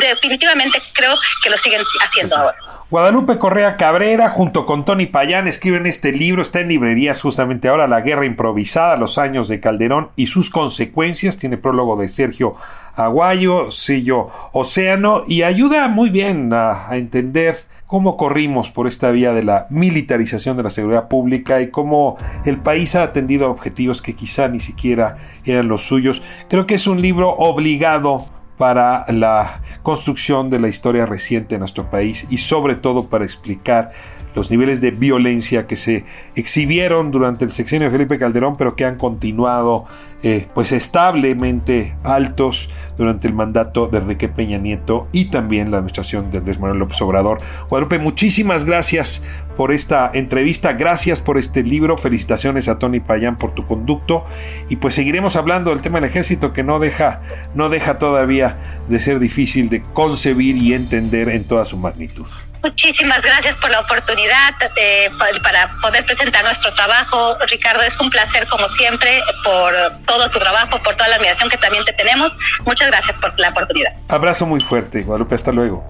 [0.00, 2.56] definitivamente creo que lo siguen haciendo ahora.
[2.90, 7.86] Guadalupe Correa Cabrera junto con Tony Payán escriben este libro, está en librerías justamente ahora,
[7.86, 12.56] La Guerra Improvisada, los años de Calderón y sus consecuencias, tiene prólogo de Sergio
[12.96, 19.32] Aguayo, sello Océano y ayuda muy bien a, a entender cómo corrimos por esta vía
[19.32, 24.02] de la militarización de la seguridad pública y cómo el país ha atendido a objetivos
[24.02, 26.22] que quizá ni siquiera eran los suyos.
[26.50, 28.26] Creo que es un libro obligado
[28.58, 33.92] para la construcción de la historia reciente de nuestro país y sobre todo para explicar
[34.38, 36.04] los niveles de violencia que se
[36.36, 39.86] exhibieron durante el sexenio de Felipe Calderón, pero que han continuado
[40.22, 46.30] eh, pues establemente altos durante el mandato de Enrique Peña Nieto y también la administración
[46.30, 47.40] de Andrés Manuel López Obrador.
[47.68, 49.22] Guadalupe, muchísimas gracias
[49.56, 54.24] por esta entrevista, gracias por este libro, felicitaciones a Tony Payán por tu conducto
[54.68, 57.22] y pues seguiremos hablando del tema del ejército que no deja,
[57.54, 58.56] no deja todavía
[58.88, 62.26] de ser difícil de concebir y entender en toda su magnitud.
[62.62, 65.10] Muchísimas gracias por la oportunidad de,
[65.42, 67.36] para poder presentar nuestro trabajo.
[67.48, 69.74] Ricardo, es un placer como siempre por
[70.06, 72.36] todo tu trabajo, por toda la admiración que también te tenemos.
[72.64, 73.92] Muchas gracias por la oportunidad.
[74.08, 75.86] Abrazo muy fuerte, Guadalupe, hasta luego.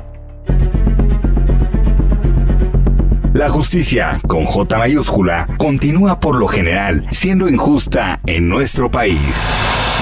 [3.34, 9.20] La justicia, con J mayúscula, continúa por lo general siendo injusta en nuestro país.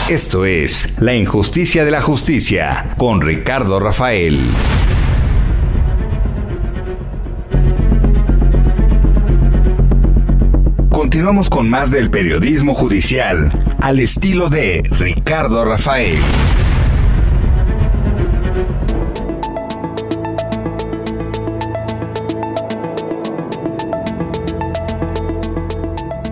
[0.08, 4.40] Esto es La injusticia de la justicia con Ricardo Rafael.
[11.06, 16.18] Continuamos con más del periodismo judicial, al estilo de Ricardo Rafael.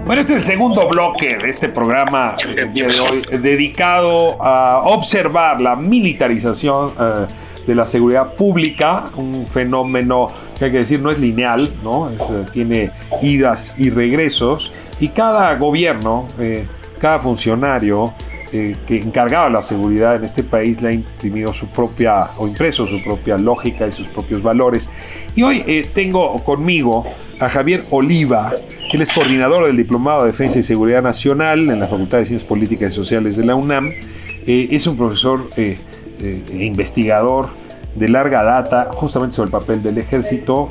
[0.04, 4.80] Bueno, este es el segundo bloque de este programa el día de hoy, dedicado a
[4.88, 7.26] observar la militarización eh,
[7.64, 12.10] de la seguridad pública, un fenómeno que hay que decir no es lineal, ¿no?
[12.10, 12.16] Eh,
[12.52, 12.90] tiene
[13.22, 16.66] idas y regresos, y cada gobierno, eh,
[16.98, 18.14] cada funcionario
[18.52, 22.86] eh, que encargaba la seguridad en este país le ha imprimido su propia, o impreso
[22.86, 24.88] su propia lógica y sus propios valores.
[25.34, 27.04] Y hoy tengo conmigo
[27.40, 28.52] a Javier Oliva,
[28.92, 32.48] él es coordinador del Diplomado de Defensa y Seguridad Nacional en la Facultad de Ciencias
[32.48, 33.90] Políticas y Sociales de la UNAM.
[34.46, 35.76] es un profesor e
[36.52, 37.63] investigador
[37.94, 40.68] de larga data justamente sobre el papel del ejército.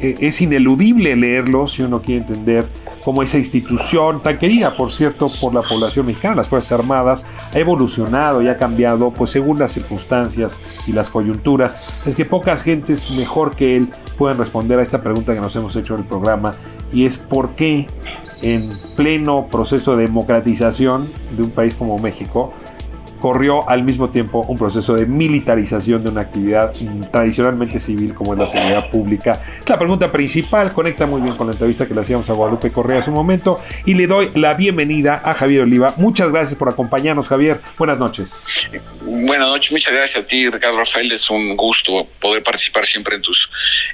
[0.00, 2.66] Eh, es ineludible leerlo si uno quiere entender
[3.04, 7.58] cómo esa institución, tan querida por cierto por la población mexicana, las Fuerzas Armadas, ha
[7.58, 12.06] evolucionado y ha cambiado pues según las circunstancias y las coyunturas.
[12.06, 15.74] Es que pocas gentes mejor que él pueden responder a esta pregunta que nos hemos
[15.76, 16.52] hecho en el programa
[16.92, 17.86] y es por qué
[18.42, 21.06] en pleno proceso de democratización
[21.36, 22.52] de un país como México,
[23.22, 26.72] corrió al mismo tiempo un proceso de militarización de una actividad
[27.12, 29.40] tradicionalmente civil como es la seguridad pública.
[29.68, 32.98] La pregunta principal conecta muy bien con la entrevista que le hacíamos a Guadalupe Correa
[32.98, 35.94] hace un momento y le doy la bienvenida a Javier Oliva.
[35.98, 37.60] Muchas gracias por acompañarnos, Javier.
[37.78, 38.32] Buenas noches.
[39.02, 41.12] Buenas noches, muchas gracias a ti, Ricardo Rafael.
[41.12, 43.48] Es un gusto poder participar siempre en tus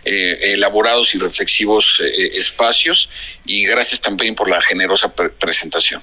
[0.07, 3.11] eh, elaborados y reflexivos eh, espacios
[3.45, 6.01] y gracias también por la generosa presentación.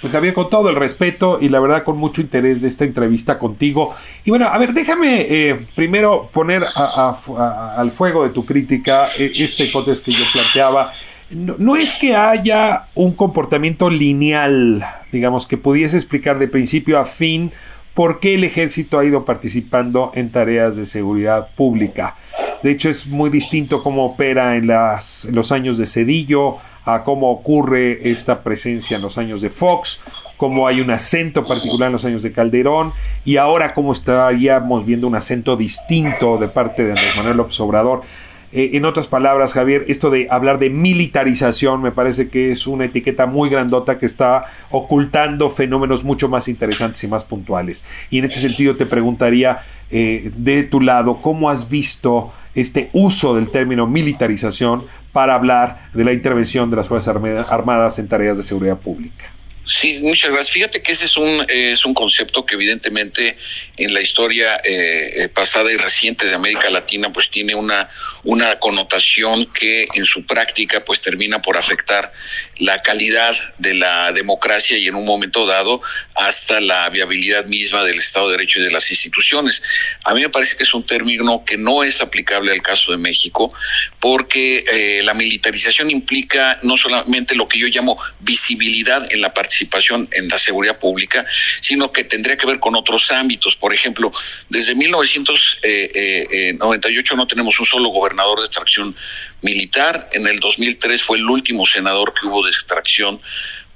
[0.00, 3.38] Pues Javier, con todo el respeto y la verdad con mucho interés de esta entrevista
[3.38, 3.94] contigo.
[4.24, 9.64] Y bueno, a ver, déjame eh, primero poner al fuego de tu crítica eh, este
[9.64, 10.92] hipótesis que yo planteaba.
[11.30, 17.52] No, es que haya un comportamiento lineal, digamos, que pudiese explicar de principio a fin
[17.92, 22.14] por qué el ejército ha ido participando en tareas de seguridad pública.
[22.62, 27.30] De hecho, es muy distinto cómo opera en, las, los años de Cedillo, a cómo
[27.30, 30.00] ocurre esta presencia en los años de Fox,
[30.38, 32.92] cómo hay un acento particular en los años de Calderón
[33.24, 38.02] y ahora cómo estaríamos viendo un acento distinto de parte de Andrés Manuel López Obrador.
[38.50, 42.86] Eh, en otras palabras, Javier, esto de hablar de militarización me parece que es una
[42.86, 47.84] etiqueta muy grandota que está ocultando fenómenos mucho más interesantes y más puntuales.
[48.08, 49.58] Y en este sentido te preguntaría
[49.90, 56.04] eh, de tu lado, ¿cómo has visto este uso del término militarización para hablar de
[56.04, 57.16] la intervención de las Fuerzas
[57.48, 59.30] Armadas en tareas de seguridad pública.
[59.64, 60.52] Sí, muchas gracias.
[60.52, 63.36] Fíjate que ese es un, es un concepto que evidentemente
[63.76, 67.86] en la historia eh, eh, pasada y reciente de América Latina pues tiene una,
[68.24, 72.10] una connotación que en su práctica pues termina por afectar
[72.58, 75.80] la calidad de la democracia y en un momento dado
[76.14, 79.62] hasta la viabilidad misma del Estado de Derecho y de las instituciones.
[80.04, 82.98] A mí me parece que es un término que no es aplicable al caso de
[82.98, 83.52] México
[84.00, 90.08] porque eh, la militarización implica no solamente lo que yo llamo visibilidad en la participación
[90.12, 91.24] en la seguridad pública,
[91.60, 93.56] sino que tendría que ver con otros ámbitos.
[93.56, 94.10] Por ejemplo,
[94.48, 98.96] desde 1998 no tenemos un solo gobernador de extracción
[99.42, 100.08] militar.
[100.12, 103.20] En el 2003 fue el último senador que hubo de extracción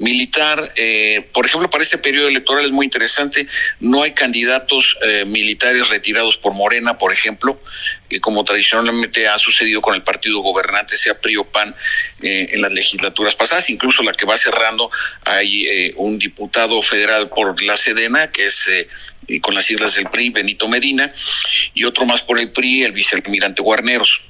[0.03, 0.72] militar.
[0.77, 3.46] Eh, por ejemplo, para este periodo electoral es muy interesante,
[3.81, 7.59] no hay candidatos eh, militares retirados por Morena, por ejemplo,
[8.11, 11.75] eh, como tradicionalmente ha sucedido con el partido gobernante, sea PRI o PAN,
[12.25, 14.92] en las legislaturas pasadas, incluso la que va cerrando,
[15.25, 18.70] hay un diputado federal por la Sedena, que es
[19.40, 21.12] con las siglas del PRI, Benito Medina,
[21.75, 24.22] y otro más por el PRI, el vicealmirante Guarneros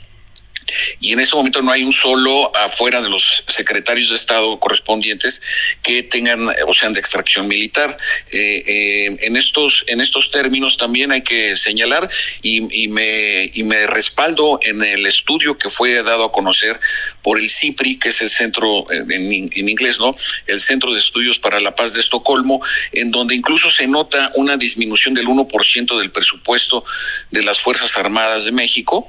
[1.01, 5.41] y en ese momento no hay un solo afuera de los secretarios de Estado correspondientes
[5.83, 7.97] que tengan o sean de extracción militar.
[8.31, 12.09] Eh, eh, en estos en estos términos también hay que señalar
[12.43, 16.79] y, me y me respaldo en el estudio que fue dado a conocer
[17.23, 20.15] por el CIPRI, que es el centro en, en inglés, ¿no?
[20.47, 22.61] El Centro de Estudios para la Paz de Estocolmo,
[22.93, 26.85] en donde incluso se nota una disminución del 1% del presupuesto
[27.31, 29.07] de las Fuerzas Armadas de México,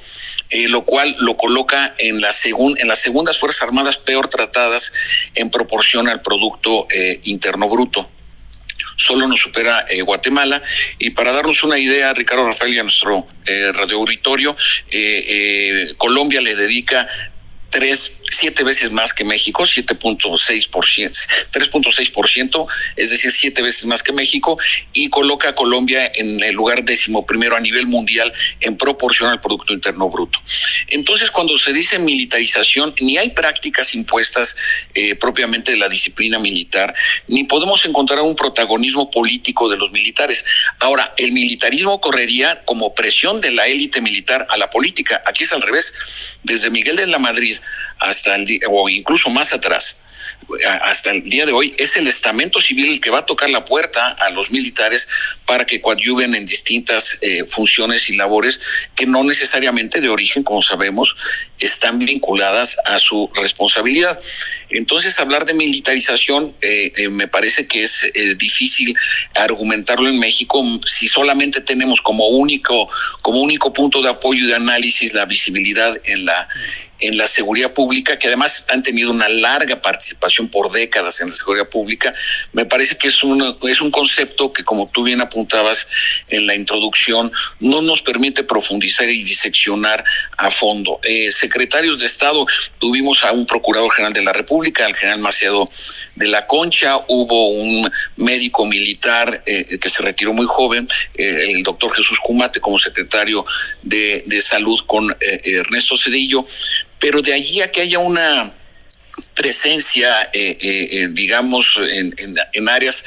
[0.50, 4.94] eh, lo cual lo coloca en, la en las segundas Fuerzas Armadas peor tratadas
[5.36, 8.10] en proporción al Producto eh, Interno Bruto
[8.96, 10.62] solo nos supera eh, Guatemala.
[11.00, 14.56] Y para darnos una idea, Ricardo Rafael y a nuestro eh, radio auditorio,
[15.98, 17.10] Colombia le dedica
[17.70, 24.58] tres siete veces más que México, 7.6%, 3.6%, es decir, siete veces más que México,
[24.94, 28.32] y coloca a Colombia en el lugar décimo primero a nivel mundial
[28.62, 30.40] en proporción al Producto Interno Bruto.
[30.90, 34.56] Entonces, cuando se dice militarización, ni hay prácticas impuestas
[34.94, 36.94] eh, propiamente de la disciplina militar,
[37.28, 40.46] ni podemos encontrar un protagonismo político de los militares.
[40.80, 45.22] Ahora, el militarismo correría como presión de la élite militar a la política.
[45.26, 45.94] Aquí es al revés.
[46.44, 47.58] Desde Miguel de la Madrid
[48.00, 49.98] hasta el día, o incluso más atrás,
[50.82, 53.66] hasta el día de hoy, es el estamento civil el que va a tocar la
[53.66, 55.08] puerta a los militares
[55.46, 58.60] para que coadyuven en distintas eh, funciones y labores
[58.96, 61.16] que no necesariamente de origen, como sabemos,
[61.60, 64.20] están vinculadas a su responsabilidad.
[64.70, 68.96] Entonces, hablar de militarización eh, eh, me parece que es difícil
[69.36, 72.90] argumentarlo en México si solamente tenemos como único,
[73.22, 76.48] como único punto de apoyo y de análisis la visibilidad en la
[77.08, 81.36] en la seguridad pública, que además han tenido una larga participación por décadas en la
[81.36, 82.14] seguridad pública,
[82.54, 85.88] me parece que es un, es un concepto que, como tú bien apuntabas
[86.30, 90.04] en la introducción, no nos permite profundizar y diseccionar
[90.38, 91.00] a fondo.
[91.04, 92.46] Eh, secretarios de Estado,
[92.80, 95.66] tuvimos a un procurador general de la República, al general Macedo
[96.16, 101.64] de la Concha, hubo un médico militar eh, que se retiró muy joven, eh, el
[101.64, 103.46] doctor Jesús Cumate como secretario
[103.82, 106.46] de, de Salud con Ernesto Cedillo,
[107.00, 108.54] pero de allí a que haya una
[109.34, 113.04] presencia, eh, eh, eh, digamos, en, áreas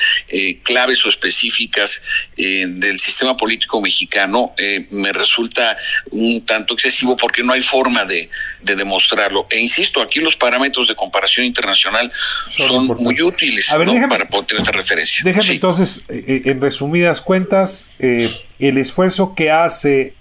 [0.62, 2.01] claves o específicas
[2.37, 4.55] del sistema político mexicano,
[4.91, 5.77] me resulta
[6.11, 8.29] un tanto excesivo porque no hay forma de,
[8.61, 9.47] demostrarlo.
[9.51, 12.12] E insisto, aquí los parámetros de comparación internacional
[12.57, 13.67] son, muy útiles
[14.09, 15.23] para poder tener esta referencia.
[15.25, 20.15] Déjame entonces, en resumidas cuentas, el esfuerzo que hace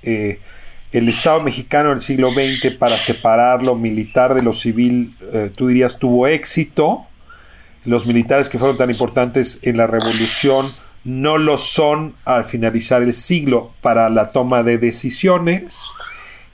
[0.97, 5.67] el Estado mexicano del siglo XX para separar lo militar de lo civil, eh, tú
[5.67, 7.05] dirías, tuvo éxito.
[7.83, 10.67] Los militares que fueron tan importantes en la revolución
[11.03, 15.75] no lo son al finalizar el siglo para la toma de decisiones.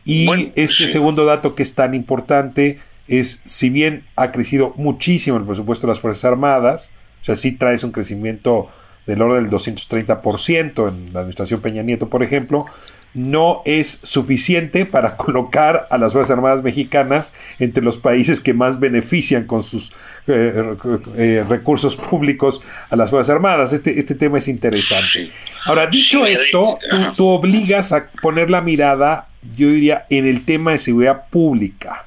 [0.05, 5.43] Y este segundo dato que es tan importante es, si bien ha crecido muchísimo el
[5.43, 6.89] presupuesto de las Fuerzas Armadas,
[7.21, 8.69] o sea, sí traes un crecimiento
[9.05, 12.65] del orden del 230% en la administración Peña Nieto, por ejemplo,
[13.13, 18.79] no es suficiente para colocar a las Fuerzas Armadas mexicanas entre los países que más
[18.79, 19.91] benefician con sus
[20.27, 20.75] eh,
[21.17, 23.73] eh, recursos públicos a las Fuerzas Armadas.
[23.73, 25.31] Este, este tema es interesante.
[25.65, 26.77] Ahora, dicho esto,
[27.15, 32.05] tú, obligas a poner la mirada, yo diría, en el tema de seguridad pública.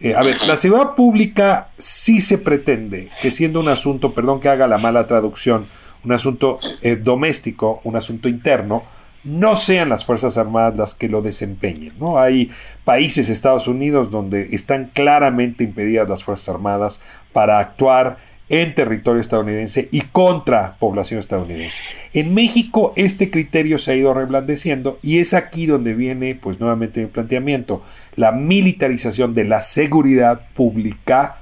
[0.00, 4.48] Eh, a ver, la seguridad pública sí se pretende que siendo un asunto, perdón que
[4.48, 5.66] haga la mala traducción,
[6.02, 6.58] un asunto
[7.02, 8.82] doméstico, un asunto interno,
[9.24, 11.92] no sean las Fuerzas Armadas las que lo desempeñen.
[11.98, 12.18] ¿no?
[12.18, 12.50] Hay
[12.84, 17.00] países, Estados Unidos, donde están claramente impedidas las Fuerzas Armadas
[17.32, 18.16] para actuar
[18.50, 21.78] en territorio estadounidense y contra población estadounidense.
[22.12, 27.00] En México este criterio se ha ido reblandeciendo y es aquí donde viene pues nuevamente
[27.00, 27.82] mi planteamiento.
[28.16, 31.36] La militarización de la seguridad pública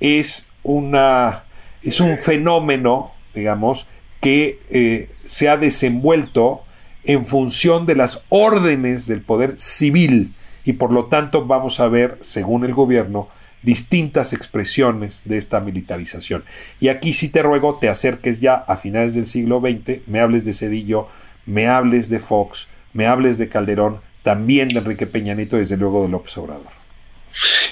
[0.00, 1.42] es una,
[1.82, 3.86] es un fenómeno, digamos,
[4.22, 6.62] que eh, se ha desenvuelto
[7.06, 10.32] en función de las órdenes del poder civil
[10.64, 13.28] y por lo tanto vamos a ver, según el gobierno,
[13.62, 16.44] distintas expresiones de esta militarización.
[16.80, 20.44] Y aquí sí te ruego te acerques ya a finales del siglo XX, me hables
[20.44, 21.08] de Cedillo,
[21.46, 26.02] me hables de Fox, me hables de Calderón, también de Enrique Peña Nieto, desde luego
[26.02, 26.75] de López Obrador.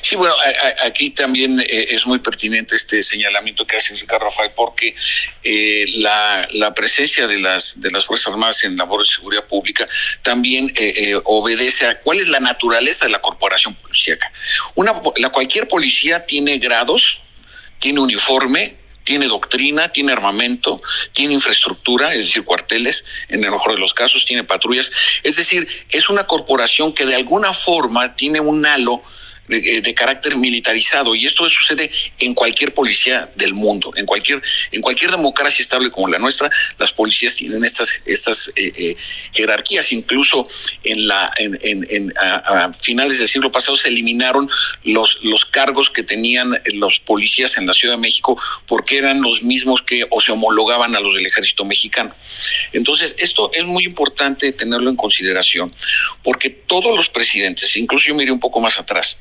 [0.03, 0.35] Sí, bueno,
[0.83, 4.95] aquí también eh, es muy pertinente este señalamiento que hace Ricardo Rafael, porque
[5.43, 9.89] eh, la, presencia de las de las Fuerzas Armadas en labores de seguridad pública
[10.23, 14.31] también eh, obedece a cuál es la naturaleza de la corporación policíaca.
[14.75, 17.21] Una, la, cualquier policía tiene grados,
[17.79, 20.77] tiene uniforme, tiene doctrina, tiene armamento,
[21.13, 24.91] tiene infraestructura, es decir, cuarteles, en el mejor de los casos, tiene patrullas.
[25.23, 29.03] Es decir, es una corporación que de alguna forma tiene un halo
[29.47, 34.41] eh, de, carácter militarizado y esto sucede en cualquier policía del mundo, en cualquier
[34.73, 38.97] en cualquier democracia estable como la nuestra, las policías tienen estas estas eh, eh,
[39.33, 39.93] jerarquías.
[39.93, 40.47] Incluso
[40.83, 44.49] en la en, a, finales del siglo pasado se eliminaron
[44.83, 49.43] los los cargos que tenían los policías en la Ciudad de México porque eran los
[49.43, 52.15] mismos que o se homologaban a los del Ejército Mexicano.
[52.73, 55.71] Entonces esto es muy importante tenerlo en consideración
[56.23, 59.19] porque todos los presidentes, incluso yo miré un poco más atrás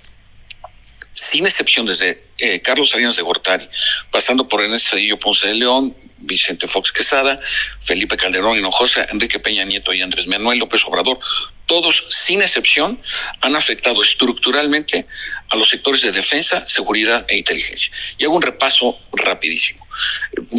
[1.14, 3.66] sin excepción desde eh, Carlos Salinas de Gortari,
[4.11, 7.39] pasando por Ernesto Cedillo Ponce de León, Vicente Fox Quesada,
[7.80, 11.20] Felipe Calderón Hinojosa, Enrique Peña Nieto y Andrés Manuel López Obrador,
[11.66, 12.99] todos sin excepción
[13.41, 15.05] han afectado estructuralmente
[15.49, 17.91] a los sectores de defensa, seguridad e inteligencia.
[18.18, 19.86] Y hago un repaso rapidísimo.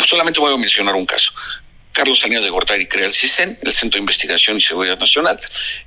[0.06, 1.32] Solamente voy a mencionar un caso.
[1.94, 5.40] Carlos Salinas de Gortari crea el CISEN, el Centro de Investigación y Seguridad Nacional.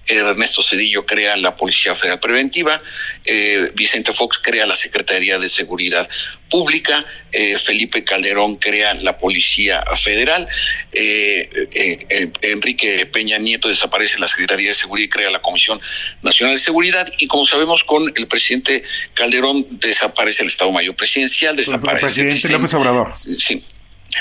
[0.08, 2.82] Ernesto Cedillo crea la Policía Federal Preventiva.
[3.26, 6.10] Eh, Vicente Fox crea la Secretaría de Seguridad
[6.49, 7.05] Pública.
[7.34, 10.47] Eh, Felipe Calderón crea la Policía Federal.
[10.93, 15.82] Eh, Enrique Peña Nieto desaparece la Secretaría de Seguridad y crea la Comisión
[16.22, 17.12] Nacional de Seguridad.
[17.18, 18.82] Y como sabemos, con el presidente
[19.14, 23.14] Calderón desaparece el Estado Mayor Presidencial, desaparece el presidente López Obrador.
[23.14, 23.62] Sí,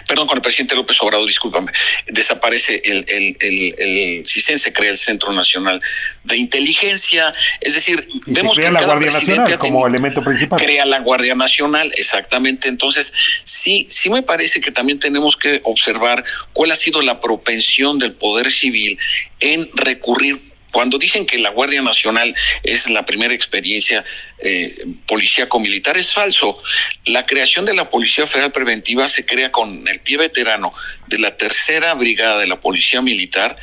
[0.07, 1.73] perdón, con el presidente López Obrador, discúlpame,
[2.07, 3.37] desaparece el, el,
[3.79, 5.81] el, CISEN, se crea el Centro Nacional
[6.25, 10.59] de Inteligencia, es decir, vemos crea que la Guardia Nacional como elemento principal.
[10.61, 12.69] Crea la Guardia Nacional, exactamente.
[12.69, 13.13] Entonces,
[13.45, 18.13] sí, sí me parece que también tenemos que observar cuál ha sido la propensión del
[18.13, 18.99] Poder Civil
[19.41, 24.05] en recurrir cuando dicen que la Guardia Nacional es la primera experiencia
[24.39, 24.71] eh,
[25.07, 26.63] policíaco-militar, es falso.
[27.07, 30.73] La creación de la Policía Federal Preventiva se crea con el pie veterano
[31.09, 33.57] de la tercera brigada de la Policía Militar,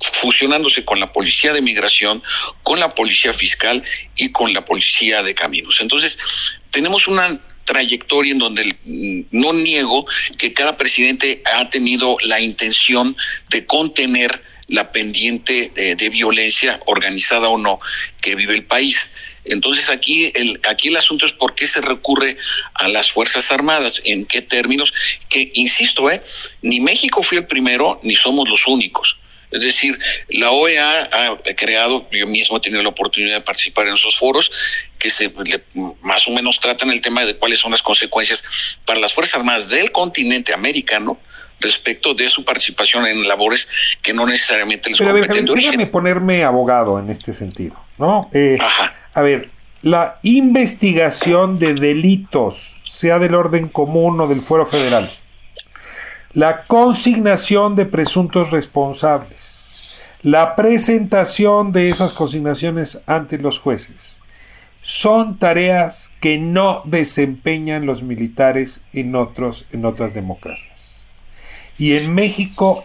[0.00, 2.22] fusionándose con la Policía de Migración,
[2.62, 3.82] con la Policía Fiscal
[4.16, 5.80] y con la Policía de Caminos.
[5.80, 6.18] Entonces,
[6.70, 10.04] tenemos una trayectoria en donde mm, no niego
[10.38, 13.16] que cada presidente ha tenido la intención
[13.48, 17.80] de contener la pendiente de, violencia organizada o no
[18.20, 19.10] que vive el país.
[19.44, 22.36] Entonces aquí el, aquí el asunto es por qué se recurre
[22.74, 24.94] a las Fuerzas Armadas, en qué términos,
[25.28, 26.22] que insisto, eh,
[26.62, 29.18] ni México fue el primero, ni somos los únicos.
[29.54, 29.96] Es decir,
[30.30, 34.50] la OEA ha creado, yo mismo he tenido la oportunidad de participar en esos foros,
[34.98, 35.32] que se
[36.00, 38.42] más o menos tratan el tema de cuáles son las consecuencias
[38.84, 41.20] para las Fuerzas Armadas del continente americano,
[41.60, 43.68] respecto de su participación en labores
[44.02, 48.28] que no necesariamente les competen a Déjame ponerme abogado en este sentido, ¿no?
[48.32, 48.58] Eh,
[49.14, 49.48] a ver,
[49.82, 55.10] la investigación de delitos, sea del orden común o del fuero federal,
[56.32, 59.38] la consignación de presuntos responsables,
[60.22, 63.94] la presentación de esas consignaciones ante los jueces,
[64.82, 70.73] son tareas que no desempeñan los militares en, otros, en otras democracias.
[71.78, 72.82] Y en México,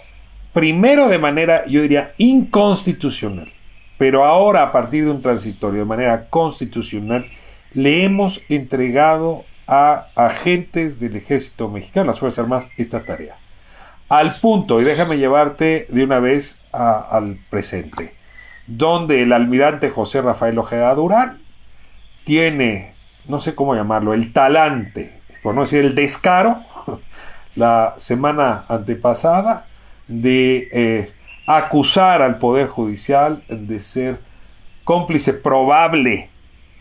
[0.53, 3.51] primero de manera, yo diría, inconstitucional,
[3.97, 7.25] pero ahora a partir de un transitorio, de manera constitucional,
[7.73, 13.35] le hemos entregado a agentes del ejército mexicano, las Fuerzas Armadas, esta tarea.
[14.09, 18.15] Al punto, y déjame llevarte de una vez al presente,
[18.65, 21.37] donde el almirante José Rafael Ojeda Durán
[22.23, 22.93] tiene,
[23.27, 25.13] no sé cómo llamarlo, el talante,
[25.43, 26.59] por no decir el descaro,
[27.59, 29.65] la semana antepasada
[30.07, 31.11] de eh,
[31.45, 34.17] acusar al Poder Judicial de ser
[34.85, 36.29] cómplice probable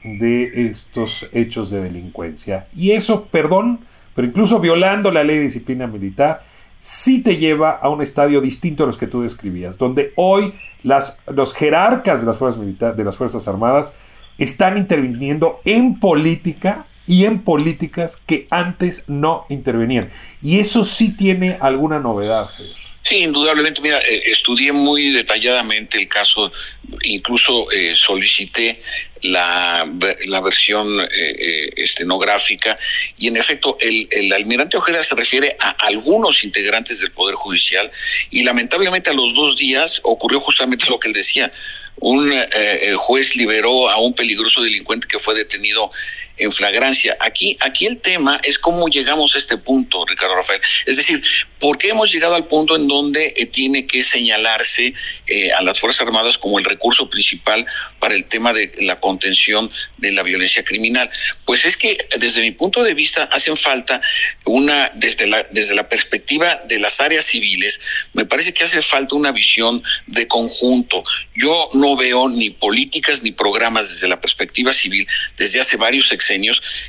[0.05, 2.69] de estos hechos de delincuencia.
[2.77, 3.81] Y eso, perdón,
[4.15, 6.43] pero incluso violando la ley de disciplina militar,
[6.81, 10.55] sí te lleva a un estadio distinto a los que tú describías, donde hoy
[10.85, 13.93] las, los jerarcas de las, fuerzas de las Fuerzas Armadas
[14.39, 20.11] están interviniendo en política y en políticas que antes no intervenían.
[20.43, 22.51] Y eso sí tiene alguna novedad,
[23.09, 23.81] Sí, indudablemente.
[23.81, 26.53] Mira, eh, estudié muy detalladamente el caso,
[27.05, 28.83] incluso eh, solicité
[29.23, 29.89] la,
[30.27, 32.79] la versión eh, estenográfica
[33.17, 37.91] y en efecto el, el, almirante Ojeda se refiere a algunos integrantes del Poder Judicial
[38.31, 41.51] y lamentablemente a los dos días ocurrió justamente lo que él decía.
[42.01, 42.33] Un
[42.95, 45.91] juez liberó a un peligroso delincuente que fue detenido
[46.39, 47.17] en flagrancia.
[47.21, 50.61] Aquí, aquí el tema es cómo llegamos a este punto, Ricardo Rafael.
[50.87, 51.23] Es decir,
[51.59, 54.95] ¿por qué hemos llegado al punto en donde eh, tiene que señalarse
[55.27, 57.67] eh, a las Fuerzas Armadas como el recurso principal
[57.99, 61.11] para el tema de la contención de la violencia criminal?
[61.45, 64.01] Pues es que desde mi punto de vista hacen falta
[64.45, 67.81] una, desde la, desde la perspectiva de las áreas civiles,
[68.13, 71.03] me parece que hace falta una visión de conjunto.
[71.35, 76.28] Yo no veo ni políticas ni programas desde la perspectiva civil desde hace varios sexenios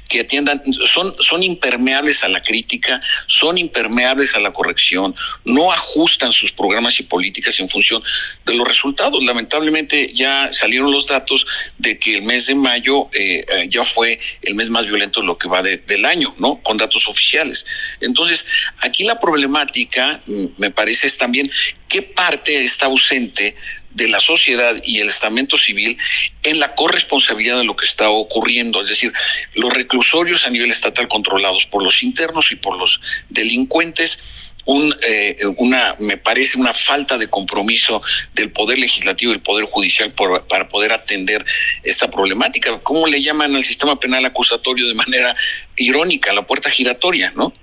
[0.08, 5.16] que atiendan, son, son impermeables a la crítica, son impermeables a la corrección,
[5.46, 8.04] no ajustan sus programas y políticas en función
[8.46, 9.24] de los resultados.
[9.24, 11.46] Lamentablemente ya salieron los datos
[11.78, 15.38] de que el mes de mayo eh, eh, ya fue el mes más violento lo
[15.38, 16.60] que va del año, ¿no?
[16.62, 17.66] Con datos oficiales.
[18.02, 18.46] Entonces,
[18.80, 21.50] aquí la problemática, mm, me parece, es también
[21.88, 23.56] qué parte está ausente
[23.92, 25.98] de la sociedad y el estamento civil
[26.44, 29.12] en la corresponsabilidad de lo que está ocurriendo, es decir,
[29.56, 35.38] los reclusorios a nivel estatal controlados por los internos y por los delincuentes, un, eh,
[35.58, 38.02] una, me parece una falta de compromiso
[38.36, 40.14] del poder legislativo y el poder judicial
[40.48, 41.44] para poder atender
[41.84, 42.80] esta problemática.
[42.80, 45.36] ¿Cómo le llaman al sistema penal acusatorio de manera
[45.76, 47.54] irónica, la puerta giratoria, ¿no?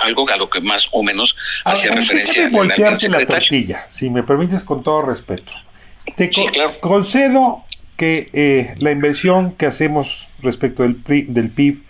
[0.00, 2.48] algo a lo que más o menos hacía referencia.
[2.50, 5.52] voltearte la tortilla, si me permites con todo respeto.
[6.16, 6.30] Te
[6.80, 7.64] concedo
[7.96, 11.82] que eh, la inversión que hacemos respecto del, del PIB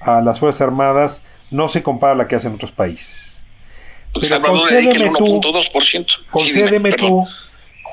[0.00, 3.40] a las Fuerzas Armadas no se compara a la que hacen otros países.
[4.12, 5.40] Pero concédeme tú,
[6.30, 7.26] concédeme tú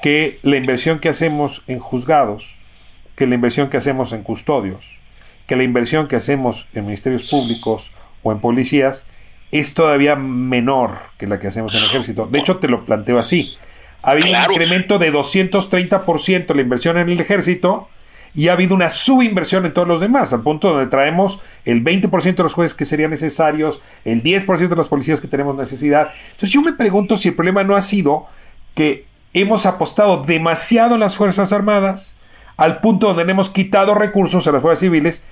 [0.01, 2.45] que la inversión que hacemos en juzgados,
[3.15, 4.85] que la inversión que hacemos en custodios,
[5.47, 7.89] que la inversión que hacemos en ministerios públicos
[8.23, 9.05] o en policías
[9.51, 12.27] es todavía menor que la que hacemos en el ejército.
[12.27, 13.57] De hecho, te lo planteo así.
[14.01, 17.89] Ha habido un incremento de 230% la inversión en el ejército
[18.33, 22.35] y ha habido una subinversión en todos los demás, al punto donde traemos el 20%
[22.35, 26.11] de los jueces que serían necesarios, el 10% de las policías que tenemos necesidad.
[26.25, 28.27] Entonces yo me pregunto si el problema no ha sido
[28.75, 32.15] que hemos apostado demasiado en las Fuerzas Armadas,
[32.55, 35.23] al punto donde hemos quitado recursos a las fuerzas civiles,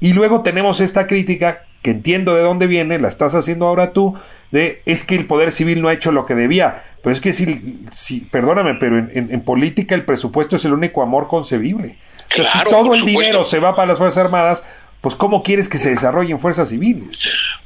[0.00, 4.18] y luego tenemos esta crítica, que entiendo de dónde viene, la estás haciendo ahora tú,
[4.50, 6.82] de es que el poder civil no ha hecho lo que debía.
[7.00, 11.28] Pero es que si, si perdóname, pero en, política el presupuesto es el único amor
[11.28, 11.96] concebible.
[12.28, 14.64] si todo el dinero se va para las Fuerzas Armadas,
[15.00, 17.20] pues ¿cómo quieres que se desarrollen fuerzas civiles?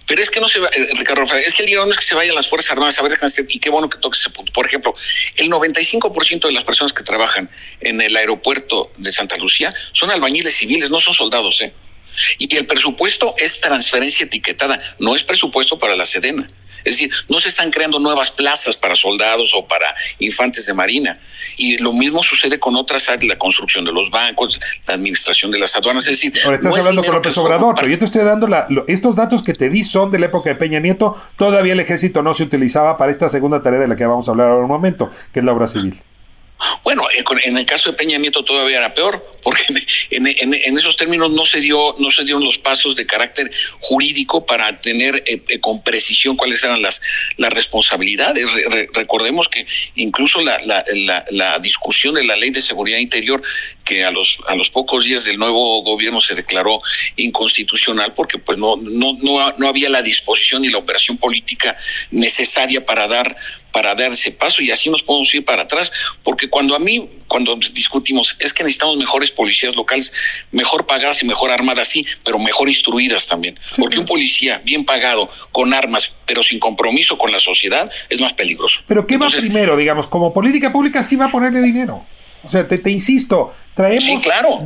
[0.07, 1.97] Pero es que no se va, eh, Ricardo Rafael, es que el dinero no es
[1.97, 3.19] que se vayan las Fuerzas Armadas, a ver,
[3.49, 4.53] y qué bueno que toques ese punto.
[4.53, 4.95] Por ejemplo,
[5.37, 7.49] el 95% de las personas que trabajan
[7.81, 11.73] en el aeropuerto de Santa Lucía son albañiles civiles, no son soldados, ¿eh?
[12.39, 16.47] Y el presupuesto es transferencia etiquetada, no es presupuesto para la Sedena.
[16.85, 21.19] Es decir, no se están creando nuevas plazas para soldados o para infantes de marina.
[21.57, 25.59] Y lo mismo sucede con otras áreas, la construcción de los bancos, la administración de
[25.59, 26.05] las aduanas.
[26.05, 29.17] Es decir, ahora estás hablando con López Obrador, pero yo te estoy dando la, estos
[29.17, 31.21] datos que te di son de la época de Peña Nieto.
[31.37, 34.31] Todavía el ejército no se utilizaba para esta segunda tarea de la que vamos a
[34.31, 36.01] hablar ahora un momento, que es la obra civil.
[36.85, 39.63] Bueno, eh, en el caso de Peña Nieto todavía era peor, porque
[40.11, 43.51] en, esos términos no se dio, no se dieron los pasos de carácter
[43.81, 47.01] jurídico para tener eh, eh, con precisión cuáles eran las,
[47.37, 48.47] las responsabilidades.
[48.93, 53.43] recordemos que incluso la, discusión de la ley de seguridad interior,
[53.85, 56.81] que a los, a los pocos días del nuevo gobierno se declaró
[57.17, 61.77] inconstitucional, porque pues no, no, no, no había la disposición ni la operación política
[62.11, 63.37] necesaria para dar
[63.73, 65.93] para dar ese paso y así nos podemos ir para atrás,
[66.23, 70.13] porque cuando a mí, cuando discutimos, es que necesitamos mejores policías locales,
[70.53, 75.31] mejor pagadas y mejor armadas, sí, pero mejor instruidas también, porque un policía bien pagado,
[75.53, 78.81] con armas, pero sin compromiso con la sociedad, es más peligroso.
[78.87, 82.05] Pero ¿qué va primero, digamos, como política pública sí va a ponerle dinero?
[82.43, 84.23] O sea, te, te insisto, traemos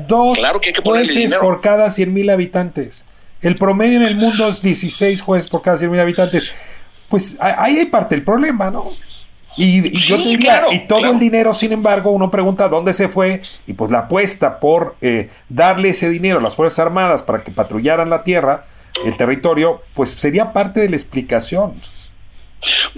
[0.06, 3.04] dos claro que jueces por cada 100 mil habitantes.
[3.42, 6.48] El promedio en el mundo es 16 jueces por cada 100 mil habitantes
[7.08, 8.90] pues ahí hay parte del problema, ¿no?
[9.56, 13.40] Y, yo te diría, y todo el dinero, sin embargo, uno pregunta dónde se fue,
[13.66, 17.52] y pues la apuesta por eh, darle ese dinero a las Fuerzas Armadas para que
[17.52, 18.64] patrullaran la tierra,
[19.04, 21.74] el territorio, pues sería parte de la explicación.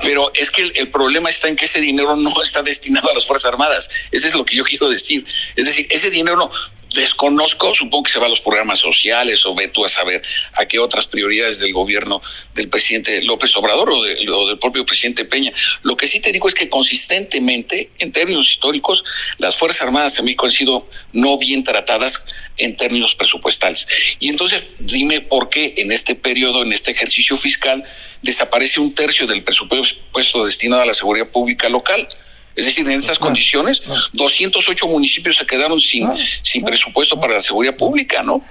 [0.00, 3.26] Pero es que el, problema está en que ese dinero no está destinado a las
[3.26, 3.90] Fuerzas Armadas.
[4.12, 5.26] Eso es lo que yo quiero decir.
[5.56, 6.50] Es decir, ese dinero
[6.96, 10.22] Desconozco, supongo que se va a los programas sociales o ve tú a saber
[10.54, 12.22] a qué otras prioridades del gobierno
[12.54, 15.52] del presidente López Obrador o, del propio presidente Peña.
[15.82, 19.04] Lo que sí te digo es que consistentemente, en términos históricos,
[19.36, 22.24] las Fuerzas Armadas en México han sido no bien tratadas
[22.56, 23.86] en términos presupuestales.
[24.18, 27.84] Y entonces dime por qué en este periodo, en este ejercicio fiscal,
[28.22, 32.08] desaparece un tercio del presupuesto destinado a la seguridad pública local.
[32.56, 33.82] Es decir, en esas condiciones,
[34.14, 36.08] 208 municipios se quedaron sin,
[36.42, 38.42] sin presupuesto para la seguridad pública, ¿no?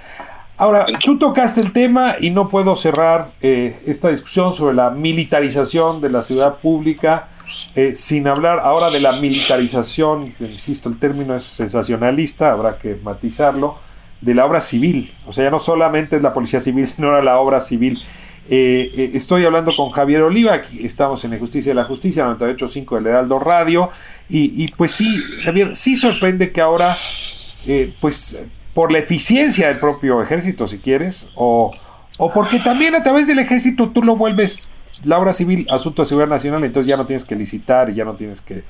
[0.56, 6.00] Ahora, tú tocaste el tema y no puedo cerrar eh, esta discusión sobre la militarización
[6.00, 7.28] de la ciudad pública
[7.74, 13.78] eh, sin hablar ahora de la militarización, insisto, el término es sensacionalista, habrá que matizarlo,
[14.22, 15.12] de la obra civil.
[15.26, 17.98] O sea, ya no solamente es la policía civil, sino la obra civil.
[18.48, 22.96] Eh, eh, estoy hablando con Javier Oliva, estamos en la Justicia de la Justicia, 98.5
[22.96, 23.90] del Heraldo Radio,
[24.28, 26.96] y, pues sí, Javier, sí sorprende que ahora,
[27.68, 28.36] eh, pues
[28.74, 31.72] por la eficiencia del propio ejército, si quieres, o,
[32.18, 34.68] o porque también a través del ejército tú lo vuelves
[35.04, 38.04] la obra civil, asunto de seguridad nacional, entonces ya no tienes que licitar y ya
[38.04, 38.64] no tienes que,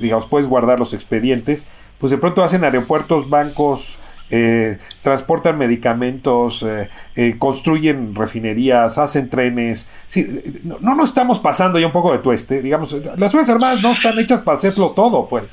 [0.00, 1.66] digamos, puedes guardar los expedientes,
[1.98, 3.95] pues de pronto hacen aeropuertos, bancos,
[4.30, 9.86] eh, transportan medicamentos, eh, eh, construyen refinerías, hacen trenes.
[10.64, 13.92] no, no nos estamos pasando ya un poco de tueste, digamos, las Fuerzas Armadas no
[13.92, 15.44] están hechas para hacerlo todo, pues.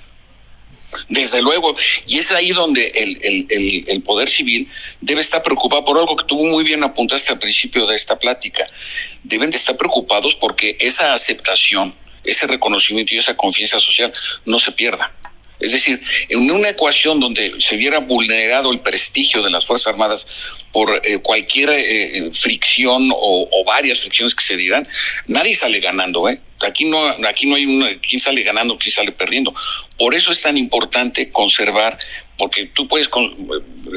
[1.10, 1.74] Desde luego,
[2.08, 2.88] y es ahí donde
[3.88, 4.68] el, Poder Civil
[5.02, 8.66] debe estar preocupado por algo que tú muy bien apuntaste al principio de esta plática.
[9.24, 14.14] Deben de estar preocupados porque esa aceptación, ese reconocimiento y esa confianza social
[14.46, 15.12] no se pierda.
[15.64, 20.28] Es decir, en una ecuación donde se hubiera vulnerado el prestigio de las Fuerzas Armadas
[20.74, 24.88] por eh, cualquier eh, fricción o, varias fricciones que se dieran,
[25.28, 26.38] nadie sale ganando, ¿eh?
[26.60, 29.54] Aquí no, aquí no hay una, quién sale ganando, quién sale perdiendo.
[29.98, 31.98] Por eso es tan importante conservar
[32.38, 33.10] porque tú puedes,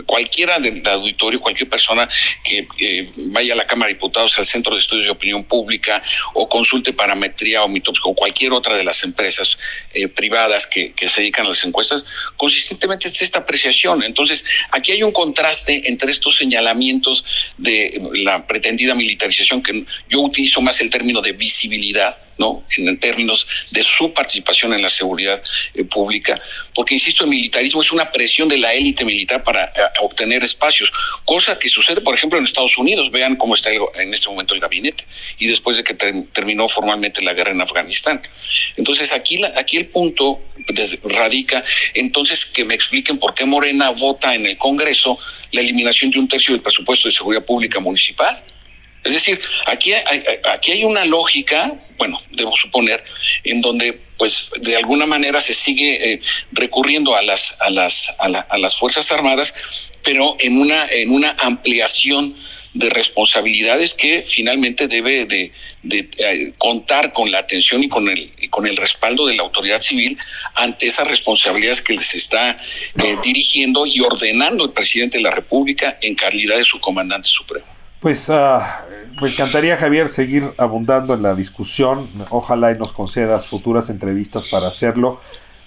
[0.04, 2.08] cualquiera del auditorio, cualquier persona
[2.44, 2.66] que
[3.30, 6.02] vaya a la Cámara de Diputados, al Centro de Estudios de Opinión Pública
[6.34, 9.56] o consulte parametría o mitops o cualquier otra de las empresas
[9.94, 12.04] eh, privadas que, que, se dedican a las encuestas,
[12.36, 14.02] consistentemente es esta apreciación.
[14.02, 17.24] Entonces, aquí hay un contraste entre estos señalamientos
[17.56, 22.64] de la pretendida militarización, que yo utilizo más el término de visibilidad, ¿no?
[22.76, 25.42] En, términos de su participación en la seguridad
[25.74, 26.40] eh, pública,
[26.74, 29.70] porque insisto, el militarismo es una presión de la élite militar para eh,
[30.00, 30.92] obtener espacios,
[31.24, 33.10] cosa que sucede, por ejemplo, en Estados Unidos.
[33.10, 35.04] Vean cómo está en este momento el gabinete
[35.38, 38.20] y después de que terminó formalmente la guerra en Afganistán.
[38.76, 40.40] Entonces aquí, aquí el punto
[41.04, 41.64] radica,
[41.94, 45.18] entonces que me expliquen por qué Morena vota en el Congreso
[45.52, 48.42] la eliminación de un tercio del presupuesto de seguridad pública municipal
[49.06, 53.02] es decir, aquí hay, aquí hay una lógica, bueno, debo suponer,
[53.44, 56.20] en donde pues de alguna manera se sigue eh,
[56.52, 59.54] recurriendo a las a las a, las fuerzas armadas,
[60.02, 62.34] pero en una en una ampliación
[62.72, 65.50] de responsabilidades que finalmente debe de,
[65.90, 70.18] eh, contar con la atención y con el con el respaldo de la autoridad civil
[70.54, 75.98] ante esas responsabilidades que les está eh, dirigiendo y ordenando el presidente de la República
[76.02, 77.75] en calidad de su comandante supremo.
[78.00, 78.84] Pues ah,
[79.20, 82.08] me encantaría, Javier, seguir abundando en la discusión.
[82.30, 85.20] Ojalá y nos concedas futuras entrevistas para hacerlo.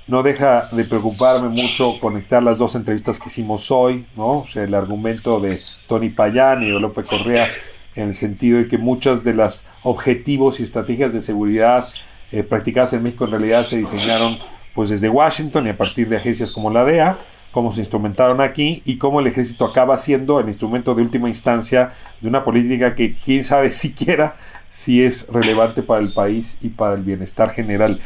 [0.08, 4.40] No deja de preocuparme mucho conectar las dos entrevistas que hicimos hoy, ¿no?
[4.40, 5.58] O sea, el argumento de
[5.88, 7.48] Tony Payán y de López Correa
[7.96, 11.88] en el sentido de que muchas de las objetivos y estrategias de seguridad
[12.32, 14.38] eh, practicadas en México en realidad se diseñaron
[14.74, 17.18] pues desde Washington y a partir de agencias como la DEA
[17.52, 21.94] cómo se instrumentaron aquí y cómo el ejército acaba siendo el instrumento de última instancia
[22.22, 24.36] de una política que quién sabe siquiera
[24.70, 28.00] si es relevante para el país y para el bienestar general.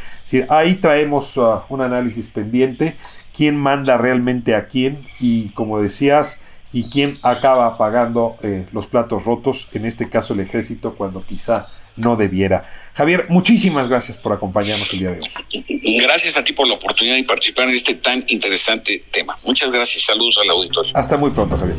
[0.49, 2.95] ahí traemos uh, un análisis pendiente,
[3.35, 6.39] quién manda realmente a quién y como decías,
[6.71, 11.67] y quién acaba pagando eh, los platos rotos, en este caso el ejército, cuando quizá
[11.97, 12.65] no debiera.
[12.93, 15.99] Javier, muchísimas gracias por acompañarnos el día de hoy.
[15.99, 19.35] Gracias a ti por la oportunidad de participar en este tan interesante tema.
[19.43, 20.03] Muchas gracias.
[20.03, 20.91] Saludos al auditorio.
[20.95, 21.77] Hasta muy pronto, Javier.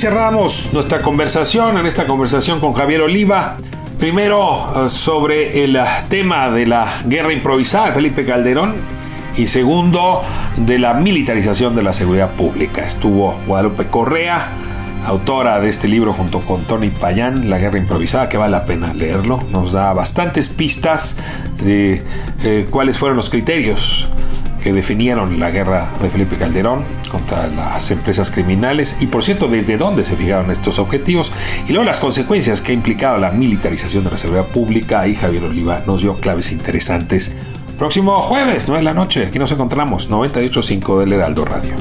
[0.00, 3.58] cerramos nuestra conversación, en esta conversación con Javier Oliva.
[4.00, 5.78] Primero, eh, sobre el
[6.08, 8.76] tema de la guerra improvisada de Felipe Calderón.
[9.36, 10.22] Y segundo,
[10.56, 12.80] de la militarización de la seguridad pública.
[12.80, 14.52] Estuvo Guadalupe Correa,
[15.04, 18.94] autora de este libro junto con Tony Payán, La guerra improvisada, que vale la pena
[18.94, 19.38] leerlo.
[19.50, 21.18] Nos da bastantes pistas
[21.62, 22.02] de
[22.42, 24.08] eh, cuáles fueron los criterios
[24.62, 29.76] que definieron la guerra de Felipe Calderón contra las empresas criminales y por cierto desde
[29.76, 31.32] dónde se fijaron estos objetivos
[31.66, 35.44] y luego las consecuencias que ha implicado la militarización de la seguridad pública y Javier
[35.44, 37.34] Oliva nos dio claves interesantes.
[37.78, 41.74] Próximo jueves, 9 de la noche, aquí nos encontramos, 98.5 del Heraldo Radio.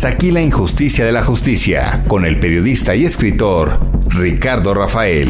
[0.00, 3.78] Hasta aquí la injusticia de la justicia, con el periodista y escritor
[4.08, 5.28] Ricardo Rafael.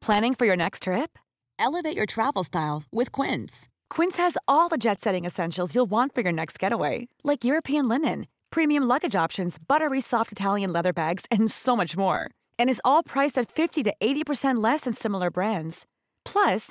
[0.00, 1.18] Planning for your next trip?
[1.58, 3.68] Elevate your travel style with Quince.
[3.90, 7.88] Quince has all the jet setting essentials you'll want for your next getaway, like European
[7.88, 12.30] linen, premium luggage options, buttery soft Italian leather bags, and so much more.
[12.56, 15.86] And is all priced at 50 to 80% less than similar brands.
[16.24, 16.70] Plus,